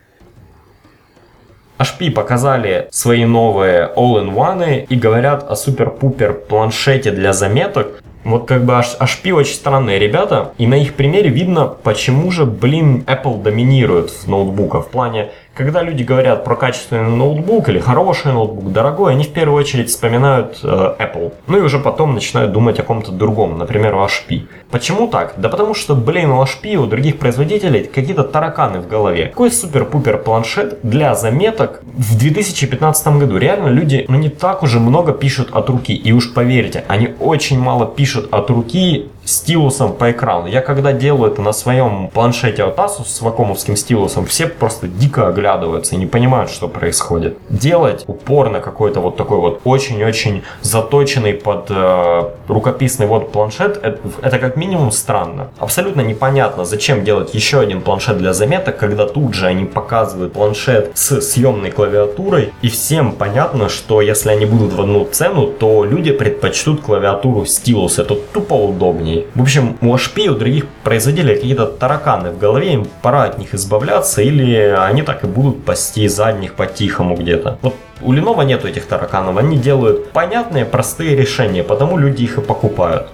HP 1.79 2.11
показали 2.13 2.89
свои 2.91 3.27
новые 3.27 3.91
All-in-One 3.95 4.87
и 4.89 4.97
говорят 4.97 5.51
о 5.51 5.55
супер-пупер 5.55 6.33
планшете 6.33 7.11
для 7.11 7.35
заметок. 7.35 8.03
Вот 8.25 8.49
как 8.49 8.65
бы 8.65 8.73
HP 8.73 9.33
очень 9.33 9.55
странные 9.55 9.99
ребята, 9.99 10.53
и 10.57 10.67
на 10.67 10.77
их 10.77 10.95
примере 10.95 11.29
видно, 11.29 11.67
почему 11.67 12.31
же, 12.31 12.47
блин, 12.47 13.05
Apple 13.07 13.43
доминирует 13.43 14.11
в 14.11 14.27
ноутбуках. 14.27 14.87
В 14.87 14.89
плане, 14.89 15.31
когда 15.57 15.83
люди 15.83 16.03
говорят 16.03 16.45
про 16.45 16.55
качественный 16.55 17.17
ноутбук 17.17 17.71
или 17.71 17.79
хороший 17.79 18.33
ноутбук, 18.33 18.73
дорогой, 18.73 19.13
они 19.13 19.25
в 19.25 19.33
первую 19.33 19.59
очередь 19.59 19.89
вспоминают 19.89 20.61
э, 20.63 20.67
Apple. 20.67 21.33
Ну 21.47 21.59
и 21.59 21.61
уже 21.63 21.79
потом 21.79 22.15
начинают 22.15 22.53
думать 22.53 22.79
о 22.79 22.83
ком-то 22.83 23.11
другом, 23.11 23.59
например, 23.59 23.95
о 23.95 24.07
HP. 24.07 24.43
Почему 24.71 25.09
так? 25.09 25.35
Да 25.39 25.49
потому 25.49 25.75
что, 25.75 25.95
блин, 25.95 26.31
у 26.31 26.43
HP, 26.43 26.77
у 26.77 26.87
других 26.87 27.19
производителей 27.19 27.85
какие-то 27.85 28.23
тараканы 28.23 28.81
в 28.81 28.87
голове. 28.87 29.29
Какой 29.29 29.51
супер-пупер 29.51 30.19
планшет 30.19 30.79
для 30.83 31.15
заметок 31.15 31.81
в 31.95 32.19
2015 32.19 33.07
году? 33.19 33.39
Реально 33.39 33.69
люди, 33.69 34.05
ну 34.09 34.19
не 34.19 34.29
так 34.29 34.63
уже 34.63 34.79
много 34.79 35.13
пишут 35.13 35.49
от 35.53 35.71
руки. 35.71 35.95
И 35.95 36.13
уж 36.13 36.35
поверьте, 36.35 36.85
они 36.87 37.15
очень 37.19 37.59
мало 37.59 37.87
пишут 37.87 38.29
от 38.31 38.51
руки 38.51 39.09
стилусом 39.27 39.93
по 39.93 40.11
экрану. 40.11 40.47
Я 40.47 40.63
когда 40.63 40.93
делаю 40.93 41.33
это 41.33 41.43
на 41.43 41.53
своем 41.53 42.09
планшете 42.09 42.65
от 42.65 42.79
Asus 42.79 43.07
с 43.07 43.21
вакуумовским 43.21 43.77
стилусом, 43.77 44.25
все 44.25 44.47
просто 44.47 44.89
дико 44.89 45.29
оглядываются 45.29 45.97
и 45.97 45.99
не 45.99 46.07
понимают, 46.07 46.51
что 46.51 46.69
происходит. 46.69 47.37
Делать 47.51 48.05
упор 48.07 48.51
на 48.51 48.61
какой-то 48.61 49.01
вот 49.01 49.17
такой 49.17 49.39
вот 49.39 49.61
очень-очень 49.65 50.43
заточенный 50.63 51.35
под 51.35 51.67
э, 51.71 52.31
рукописный 52.49 53.07
вот 53.07 53.33
планшет, 53.33 53.79
это, 53.83 53.99
это 54.23 54.39
как 54.39 54.57
минимум 54.57 54.93
странно. 54.93 55.49
Абсолютно 55.59 56.01
непонятно, 56.03 56.65
зачем 56.65 57.05
делать 57.05 57.35
еще 57.35 57.59
один 57.61 57.81
планшет 57.81 58.19
для 58.19 58.33
заметок, 58.33 58.77
когда 58.77 59.07
тут 59.07 59.35
же 59.35 59.47
они 59.47 59.65
показывают 59.65 60.33
планшет 60.33 60.93
с 60.95 61.21
съемной 61.21 61.73
клавиатурой, 61.73 62.53
и 62.63 62.69
всем 62.69 63.13
понятно, 63.13 63.69
что 63.69 64.01
если 64.01 64.31
они 64.31 64.47
будут 64.47 64.73
в 64.73 64.81
одну 64.81 65.05
цену, 65.11 65.47
то 65.47 65.85
люди 65.85 66.13
предпочтут 66.13 66.83
клавиатуру 66.83 67.45
стилус, 67.45 67.99
это 67.99 68.15
тупо 68.15 68.55
удобнее 68.55 69.16
компаний. 69.17 69.27
В 69.35 69.43
общем, 69.43 69.77
у 69.81 69.95
HP, 69.95 70.29
у 70.29 70.35
других 70.35 70.67
производителей 70.85 71.35
какие-то 71.35 71.67
тараканы 71.67 72.31
в 72.31 72.39
голове, 72.39 72.73
им 72.73 72.87
пора 73.03 73.25
от 73.25 73.39
них 73.39 73.55
избавляться, 73.55 74.23
или 74.23 74.75
они 74.89 75.03
так 75.03 75.25
и 75.25 75.27
будут 75.27 75.65
пасти 75.65 76.09
задних 76.09 76.55
по-тихому 76.55 77.17
где-то. 77.17 77.59
Вот 77.63 77.75
у 78.03 78.13
Lenovo 78.13 78.45
нету 78.45 78.69
этих 78.69 78.87
тараканов, 78.87 79.37
они 79.39 79.57
делают 79.57 80.11
понятные, 80.13 80.65
простые 80.65 81.17
решения, 81.17 81.63
потому 81.63 81.99
люди 81.99 82.25
их 82.25 82.39
и 82.39 82.41
покупают. 82.41 83.07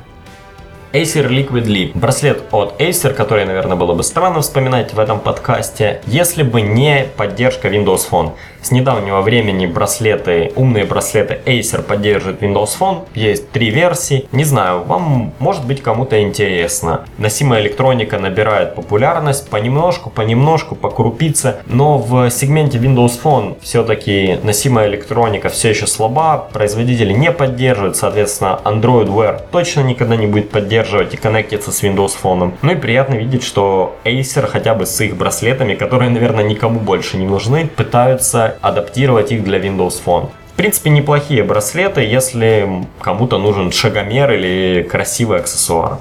Acer 0.92 1.26
Liquid 1.28 1.64
Leap. 1.64 1.92
Браслет 1.94 2.42
от 2.50 2.78
Acer, 2.78 3.14
который, 3.14 3.46
наверное, 3.46 3.76
было 3.76 3.94
бы 3.94 4.02
странно 4.02 4.42
вспоминать 4.42 4.92
в 4.92 4.98
этом 4.98 5.20
подкасте, 5.20 6.02
если 6.06 6.42
бы 6.42 6.60
не 6.60 7.06
поддержка 7.16 7.68
Windows 7.68 8.02
Phone. 8.10 8.32
С 8.60 8.70
недавнего 8.70 9.22
времени 9.22 9.66
браслеты, 9.66 10.52
умные 10.54 10.84
браслеты 10.84 11.40
Acer 11.46 11.82
поддерживают 11.82 12.42
Windows 12.42 12.70
Phone. 12.78 13.06
Есть 13.14 13.50
три 13.50 13.70
версии. 13.70 14.28
Не 14.32 14.44
знаю, 14.44 14.82
вам 14.82 15.32
может 15.38 15.66
быть 15.66 15.82
кому-то 15.82 16.22
интересно. 16.22 17.06
Носимая 17.16 17.62
электроника 17.62 18.18
набирает 18.18 18.74
популярность 18.74 19.48
понемножку, 19.48 20.10
понемножку, 20.10 20.74
по 20.74 20.90
крупице. 20.90 21.56
Но 21.66 21.96
в 21.96 22.30
сегменте 22.30 22.76
Windows 22.76 23.18
Phone 23.22 23.56
все-таки 23.62 24.38
носимая 24.42 24.88
электроника 24.88 25.48
все 25.48 25.70
еще 25.70 25.86
слаба. 25.86 26.50
Производители 26.52 27.14
не 27.14 27.32
поддерживают, 27.32 27.96
соответственно, 27.96 28.60
Android 28.64 29.08
Wear 29.08 29.40
точно 29.50 29.80
никогда 29.80 30.16
не 30.16 30.26
будет 30.26 30.50
поддерживать 30.50 30.81
и 31.14 31.16
коннектиться 31.16 31.72
с 31.72 31.82
Windows 31.82 32.12
Phone. 32.22 32.52
Ну 32.62 32.72
и 32.72 32.76
приятно 32.76 33.14
видеть, 33.14 33.42
что 33.42 33.96
Acer 34.04 34.46
хотя 34.46 34.74
бы 34.74 34.86
с 34.86 35.00
их 35.00 35.16
браслетами, 35.16 35.74
которые, 35.74 36.10
наверное, 36.10 36.44
никому 36.44 36.80
больше 36.80 37.16
не 37.16 37.26
нужны, 37.26 37.66
пытаются 37.66 38.56
адаптировать 38.60 39.32
их 39.32 39.44
для 39.44 39.58
Windows 39.58 40.00
Phone. 40.04 40.30
В 40.52 40.56
принципе, 40.56 40.90
неплохие 40.90 41.42
браслеты, 41.44 42.02
если 42.02 42.68
кому-то 43.00 43.38
нужен 43.38 43.72
шагомер 43.72 44.32
или 44.32 44.82
красивый 44.82 45.38
аксессуар. 45.38 45.98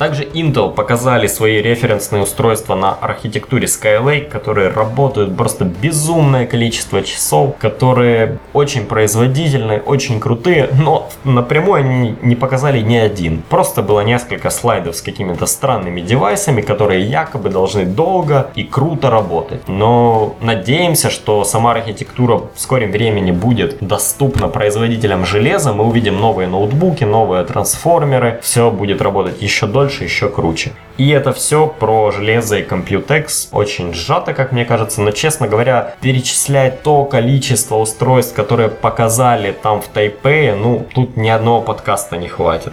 Также 0.00 0.24
Intel 0.24 0.72
показали 0.72 1.26
свои 1.26 1.60
референсные 1.60 2.22
устройства 2.22 2.74
на 2.74 2.94
архитектуре 2.94 3.66
Skylake, 3.66 4.30
которые 4.30 4.70
работают 4.70 5.36
просто 5.36 5.66
безумное 5.66 6.46
количество 6.46 7.02
часов, 7.02 7.56
которые 7.58 8.38
очень 8.54 8.86
производительные, 8.86 9.78
очень 9.78 10.18
крутые, 10.18 10.70
но 10.72 11.10
напрямую 11.24 11.84
они 11.84 12.16
не 12.22 12.34
показали 12.34 12.80
ни 12.80 12.96
один. 12.96 13.42
Просто 13.50 13.82
было 13.82 14.00
несколько 14.00 14.48
слайдов 14.48 14.96
с 14.96 15.02
какими-то 15.02 15.44
странными 15.44 16.00
девайсами, 16.00 16.62
которые 16.62 17.02
якобы 17.02 17.50
должны 17.50 17.84
долго 17.84 18.50
и 18.54 18.64
круто 18.64 19.10
работать. 19.10 19.68
Но 19.68 20.34
надеемся, 20.40 21.10
что 21.10 21.44
сама 21.44 21.72
архитектура 21.72 22.40
в 22.54 22.58
скором 22.58 22.90
времени 22.90 23.32
будет 23.32 23.76
доступна 23.82 24.48
производителям 24.48 25.26
железа, 25.26 25.74
мы 25.74 25.84
увидим 25.84 26.18
новые 26.18 26.48
ноутбуки, 26.48 27.04
новые 27.04 27.44
трансформеры, 27.44 28.40
все 28.42 28.70
будет 28.70 29.02
работать 29.02 29.42
еще 29.42 29.66
дольше 29.66 29.89
больше, 29.90 30.04
еще 30.04 30.28
круче. 30.28 30.72
И 30.98 31.08
это 31.10 31.32
все 31.32 31.66
про 31.66 32.12
железо 32.12 32.58
и 32.58 32.62
Computex. 32.62 33.48
Очень 33.52 33.92
сжато, 33.92 34.34
как 34.34 34.52
мне 34.52 34.64
кажется, 34.64 35.02
но, 35.02 35.10
честно 35.10 35.48
говоря, 35.48 35.94
перечислять 36.00 36.82
то 36.82 37.04
количество 37.04 37.76
устройств, 37.76 38.34
которые 38.34 38.68
показали 38.68 39.52
там 39.52 39.80
в 39.80 39.88
Тайпе, 39.88 40.54
ну, 40.54 40.86
тут 40.94 41.16
ни 41.16 41.28
одного 41.28 41.62
подкаста 41.62 42.16
не 42.16 42.28
хватит. 42.28 42.72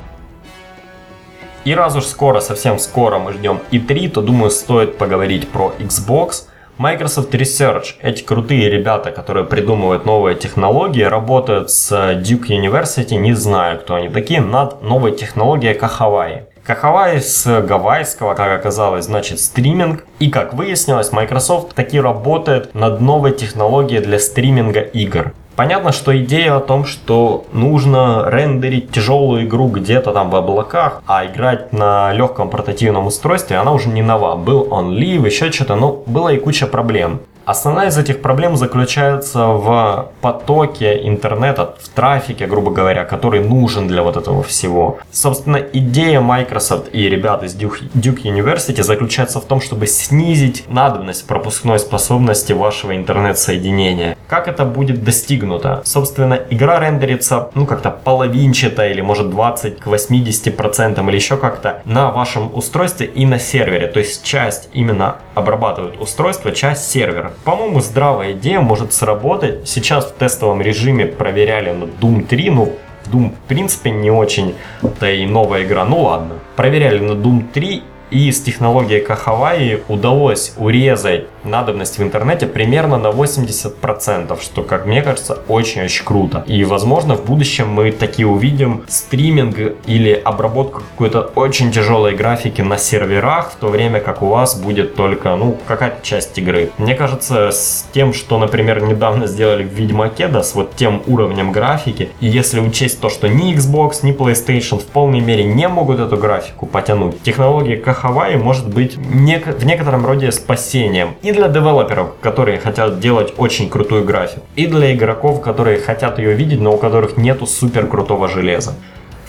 И 1.65 1.73
раз 1.73 1.95
уж 1.95 2.05
скоро, 2.05 2.39
совсем 2.39 2.79
скоро 2.79 3.17
мы 3.17 3.33
ждем 3.33 3.59
E3, 3.71 4.09
то 4.09 4.21
думаю 4.21 4.51
стоит 4.51 4.97
поговорить 4.97 5.47
про 5.49 5.73
Xbox. 5.79 6.45
Microsoft 6.77 7.33
Research, 7.33 7.95
эти 8.03 8.21
крутые 8.21 8.69
ребята, 8.69 9.11
которые 9.11 9.45
придумывают 9.45 10.05
новые 10.05 10.35
технологии, 10.35 11.01
работают 11.01 11.71
с 11.71 11.91
Duke 11.91 12.49
University, 12.49 13.15
не 13.15 13.33
знаю, 13.33 13.79
кто 13.79 13.95
они 13.95 14.09
такие, 14.09 14.41
над 14.41 14.83
новой 14.83 15.11
технологией 15.13 15.73
Кахавай. 15.73 16.43
Кахавай 16.67 17.21
с 17.21 17.61
гавайского, 17.61 18.33
как 18.33 18.59
оказалось, 18.59 19.05
значит 19.05 19.39
стриминг. 19.39 20.03
И 20.19 20.29
как 20.29 20.53
выяснилось, 20.53 21.13
Microsoft 21.13 21.73
таки 21.73 21.97
работает 21.97 22.75
над 22.75 22.99
новой 22.99 23.31
технологией 23.31 24.01
для 24.01 24.19
стриминга 24.19 24.81
игр. 24.81 25.31
Понятно, 25.55 25.93
что 25.93 26.15
идея 26.21 26.57
о 26.57 26.59
том, 26.59 26.83
что 26.83 27.45
нужно 27.53 28.25
рендерить 28.27 28.91
тяжелую 28.91 29.45
игру 29.45 29.69
где-то 29.69 30.11
там 30.11 30.29
в 30.29 30.35
облаках, 30.35 31.01
а 31.07 31.25
играть 31.25 31.71
на 31.71 32.11
легком 32.11 32.49
портативном 32.49 33.07
устройстве, 33.07 33.55
она 33.55 33.71
уже 33.71 33.87
не 33.87 34.01
нова. 34.01 34.35
Был 34.35 34.67
OnLive, 34.69 35.25
еще 35.25 35.49
что-то, 35.53 35.75
но 35.75 36.03
было 36.05 36.33
и 36.33 36.37
куча 36.37 36.67
проблем. 36.67 37.21
Основная 37.47 37.87
из 37.87 37.97
этих 37.97 38.21
проблем 38.21 38.57
заключается 38.57 39.47
в 39.47 40.11
потоке 40.19 41.07
интернета, 41.07 41.75
в 41.81 41.87
трафике, 41.87 42.45
грубо 42.45 42.71
говоря, 42.71 43.05
который 43.05 43.39
нужен 43.39 43.87
для 43.87 44.03
вот 44.03 44.17
этого 44.17 44.43
всего. 44.43 44.97
Собственно, 45.13 45.55
идея 45.55 46.19
Microsoft 46.19 46.89
и 46.91 47.07
ребят 47.07 47.43
из 47.43 47.55
Duke, 47.55 48.21
University 48.23 48.83
заключается 48.83 49.39
в 49.39 49.45
том, 49.45 49.61
чтобы 49.61 49.87
снизить 49.87 50.65
надобность 50.67 51.25
пропускной 51.25 51.79
способности 51.79 52.51
вашего 52.51 52.93
интернет-соединения. 52.97 54.17
Как 54.27 54.49
это 54.49 54.65
будет 54.65 55.05
достигнуто? 55.05 55.83
Собственно, 55.85 56.37
игра 56.49 56.81
рендерится, 56.81 57.49
ну, 57.55 57.65
как-то 57.65 57.91
половинчато 57.91 58.89
или, 58.89 58.99
может, 58.99 59.29
20 59.29 59.79
к 59.79 59.87
80% 59.87 61.07
или 61.07 61.15
еще 61.15 61.37
как-то 61.37 61.81
на 61.85 62.11
вашем 62.11 62.53
устройстве 62.53 63.07
и 63.07 63.25
на 63.25 63.39
сервере. 63.39 63.87
То 63.87 63.99
есть 63.99 64.25
часть 64.25 64.67
именно 64.73 65.15
обрабатывает 65.33 66.01
устройство, 66.01 66.51
часть 66.51 66.91
сервера. 66.91 67.31
По-моему, 67.43 67.79
здравая 67.79 68.33
идея 68.33 68.59
может 68.59 68.93
сработать. 68.93 69.67
Сейчас 69.67 70.05
в 70.05 70.13
тестовом 70.13 70.61
режиме 70.61 71.05
проверяли 71.05 71.71
на 71.71 71.85
Doom 71.85 72.25
3, 72.25 72.49
ну, 72.49 72.73
Doom 73.05 73.31
в 73.31 73.47
принципе 73.47 73.89
не 73.89 74.11
очень-то 74.11 75.09
и 75.09 75.25
новая 75.25 75.63
игра, 75.63 75.85
ну 75.85 76.01
ладно. 76.01 76.35
Проверяли 76.55 76.99
на 76.99 77.13
Doom 77.13 77.51
3 77.53 77.83
и 78.11 78.31
с 78.31 78.41
технологией 78.41 79.01
Кахаваи 79.01 79.83
удалось 79.87 80.53
урезать 80.57 81.25
надобность 81.43 81.97
в 81.97 82.03
интернете 82.03 82.45
примерно 82.45 82.97
на 82.97 83.07
80%, 83.07 84.41
что, 84.41 84.63
как 84.63 84.85
мне 84.85 85.01
кажется, 85.01 85.39
очень-очень 85.47 86.05
круто. 86.05 86.43
И, 86.47 86.63
возможно, 86.63 87.15
в 87.15 87.25
будущем 87.25 87.69
мы 87.69 87.91
такие 87.91 88.27
увидим 88.27 88.83
стриминг 88.87 89.57
или 89.85 90.11
обработку 90.11 90.81
какой-то 90.91 91.21
очень 91.35 91.71
тяжелой 91.71 92.15
графики 92.15 92.61
на 92.61 92.77
серверах, 92.77 93.51
в 93.51 93.55
то 93.55 93.67
время 93.67 93.99
как 93.99 94.21
у 94.21 94.27
вас 94.27 94.59
будет 94.59 94.95
только, 94.95 95.35
ну, 95.35 95.57
какая-то 95.67 96.05
часть 96.05 96.37
игры. 96.37 96.71
Мне 96.77 96.95
кажется, 96.95 97.51
с 97.51 97.85
тем, 97.93 98.13
что, 98.13 98.37
например, 98.37 98.81
недавно 98.81 99.27
сделали 99.27 99.63
в 99.63 99.71
Ведьмаке, 99.73 100.27
да, 100.27 100.43
с 100.43 100.55
вот 100.55 100.75
тем 100.75 101.01
уровнем 101.07 101.51
графики, 101.51 102.09
и 102.19 102.27
если 102.27 102.59
учесть 102.59 102.99
то, 102.99 103.09
что 103.09 103.27
ни 103.27 103.53
Xbox, 103.55 103.99
ни 104.03 104.13
PlayStation 104.13 104.79
в 104.79 104.85
полной 104.85 105.19
мере 105.19 105.43
не 105.43 105.67
могут 105.67 105.99
эту 105.99 106.17
графику 106.17 106.65
потянуть, 106.65 107.21
технология 107.23 107.77
Кахаваи 107.97 108.35
может 108.35 108.67
быть 108.67 108.95
в 108.95 109.65
некотором 109.65 110.05
роде 110.05 110.31
спасением 110.31 111.15
и 111.23 111.31
для 111.31 111.47
девелоперов, 111.47 112.11
которые 112.21 112.59
хотят 112.59 112.99
делать 112.99 113.33
очень 113.37 113.71
крутую 113.71 114.03
графику, 114.05 114.45
и 114.55 114.67
для 114.67 114.95
игроков, 114.95 115.41
которые 115.41 115.79
хотят 115.79 116.19
ее 116.19 116.33
видеть, 116.33 116.61
но 116.61 116.75
у 116.75 116.77
которых 116.77 117.17
нету 117.17 117.47
супер 117.47 117.87
крутого 117.87 118.27
железа. 118.27 118.75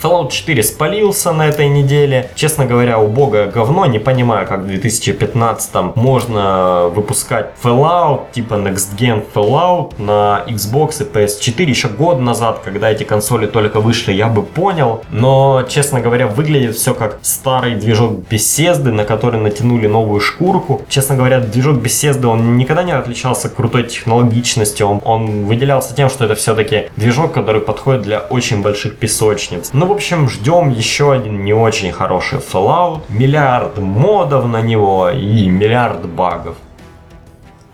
Fallout 0.01 0.31
4 0.31 0.63
спалился 0.63 1.33
на 1.33 1.49
этой 1.49 1.69
неделе. 1.69 2.31
Честно 2.37 2.67
говоря, 2.67 3.01
убогое 3.01 3.51
говно. 3.51 3.85
Не 3.87 3.99
понимаю, 3.99 4.47
как 4.47 4.61
в 4.61 4.67
2015 4.67 5.97
можно 5.97 6.89
выпускать 6.95 7.51
Fallout, 7.63 8.31
типа 8.33 8.55
Next 8.55 8.97
Gen 8.97 9.25
Fallout 9.35 10.01
на 10.01 10.45
Xbox 10.47 11.03
и 11.03 11.05
PS4 11.05 11.65
еще 11.65 11.89
год 11.89 12.21
назад, 12.21 12.61
когда 12.65 12.91
эти 12.91 13.03
консоли 13.03 13.47
только 13.47 13.81
вышли, 13.81 14.13
я 14.13 14.29
бы 14.29 14.45
понял. 14.45 15.03
Но, 15.11 15.65
честно 15.69 16.01
говоря, 16.01 16.29
выглядит 16.29 16.77
все 16.77 16.95
как 16.95 17.19
старый 17.23 17.75
движок 17.75 18.21
Bethesda, 18.31 18.93
на 18.93 19.05
который 19.05 19.41
натянули 19.41 19.89
новую 19.89 20.21
шкурку. 20.21 20.83
Честно 20.89 21.17
говоря, 21.17 21.41
движок 21.41 21.79
Bethesda, 21.79 22.27
он 22.27 22.57
никогда 22.57 22.85
не 22.85 22.93
отличался 22.93 23.49
крутой 23.49 23.83
технологичностью. 23.83 24.87
Он, 24.87 25.01
он 25.05 25.45
выделялся 25.47 25.93
тем, 25.93 26.09
что 26.09 26.25
это 26.25 26.37
все-таки 26.37 26.91
движок, 26.97 27.33
который 27.33 27.61
подходит 27.61 28.03
для 28.03 28.21
очень 28.21 28.63
больших 28.63 28.97
песочниц. 28.97 29.71
Ну, 29.73 29.88
в 29.89 29.93
общем, 29.93 30.29
ждем 30.29 30.69
еще 30.69 31.13
один 31.15 31.45
не 31.45 31.55
очень 31.55 31.93
хороший 31.93 32.41
Fallout, 32.41 33.01
миллиард 33.09 33.79
модов 33.79 34.45
на 34.45 34.61
него 34.61 35.09
и 35.09 35.49
миллиард 35.49 36.07
багов. 36.07 36.57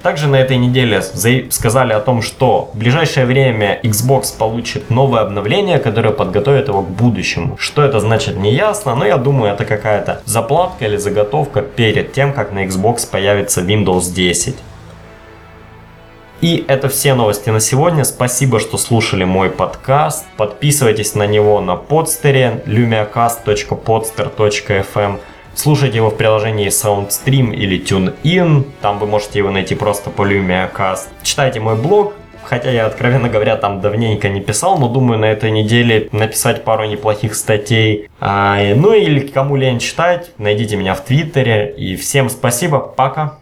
Также 0.01 0.29
на 0.29 0.37
этой 0.37 0.57
неделе 0.59 1.03
сказали 1.51 1.93
о 1.93 1.99
том, 1.99 2.23
что 2.23 2.71
в 2.73 2.79
ближайшее 2.79 3.27
время 3.27 3.81
Xbox 3.83 4.37
получит 4.39 4.91
новое 4.91 5.23
обновление, 5.23 5.79
которое 5.81 6.11
подготовит 6.11 6.69
его 6.69 6.83
к 6.83 6.89
будущему. 6.89 7.57
Что 7.59 7.83
это 7.83 7.99
значит 7.99 8.37
не 8.37 8.55
ясно, 8.55 8.95
но 8.95 9.05
я 9.05 9.17
думаю 9.17 9.53
это 9.53 9.65
какая-то 9.65 10.21
заплатка 10.25 10.85
или 10.85 10.99
заготовка 10.99 11.63
перед 11.63 12.13
тем, 12.13 12.33
как 12.33 12.53
на 12.53 12.65
Xbox 12.65 13.11
появится 13.11 13.61
Windows 13.63 14.13
10. 14.15 14.55
И 16.45 16.65
это 16.69 16.89
все 16.91 17.15
новости 17.15 17.49
на 17.49 17.59
сегодня. 17.59 18.05
Спасибо, 18.05 18.61
что 18.61 18.77
слушали 18.77 19.25
мой 19.25 19.49
подкаст. 19.49 20.27
Подписывайтесь 20.37 21.15
на 21.15 21.27
него 21.27 21.59
на 21.63 21.75
подстере 21.75 22.63
lumiacast.podster.fm 22.67 25.21
Слушайте 25.55 25.97
его 25.97 26.11
в 26.11 26.19
приложении 26.19 26.67
SoundStream 26.67 27.55
или 27.55 27.83
TuneIn. 27.83 28.67
Там 28.83 28.99
вы 28.99 29.07
можете 29.07 29.39
его 29.39 29.51
найти 29.51 29.75
просто 29.75 30.11
по 30.11 30.21
LumiaCast. 30.21 31.07
Читайте 31.23 31.61
мой 31.61 31.77
блог, 31.77 32.13
Хотя 32.43 32.71
я, 32.71 32.85
откровенно 32.85 33.31
говоря, 33.31 33.57
там 33.57 33.81
давненько 33.81 34.29
не 34.29 34.43
писал, 34.43 34.77
но 34.77 34.91
думаю 34.91 35.19
на 35.19 35.25
этой 35.25 35.51
неделе 35.51 36.11
написать 36.13 36.63
пару 36.63 36.85
неплохих 36.85 37.37
статей. 37.37 38.11
А, 38.21 38.59
ну 38.75 38.93
или 38.93 39.21
кому 39.21 39.57
лень 39.57 39.79
читать, 39.79 40.31
найдите 40.37 40.77
меня 40.77 40.93
в 40.93 41.03
Твиттере. 41.07 41.75
И 41.75 41.97
всем 41.97 42.29
спасибо, 42.29 42.81
пока. 42.81 43.39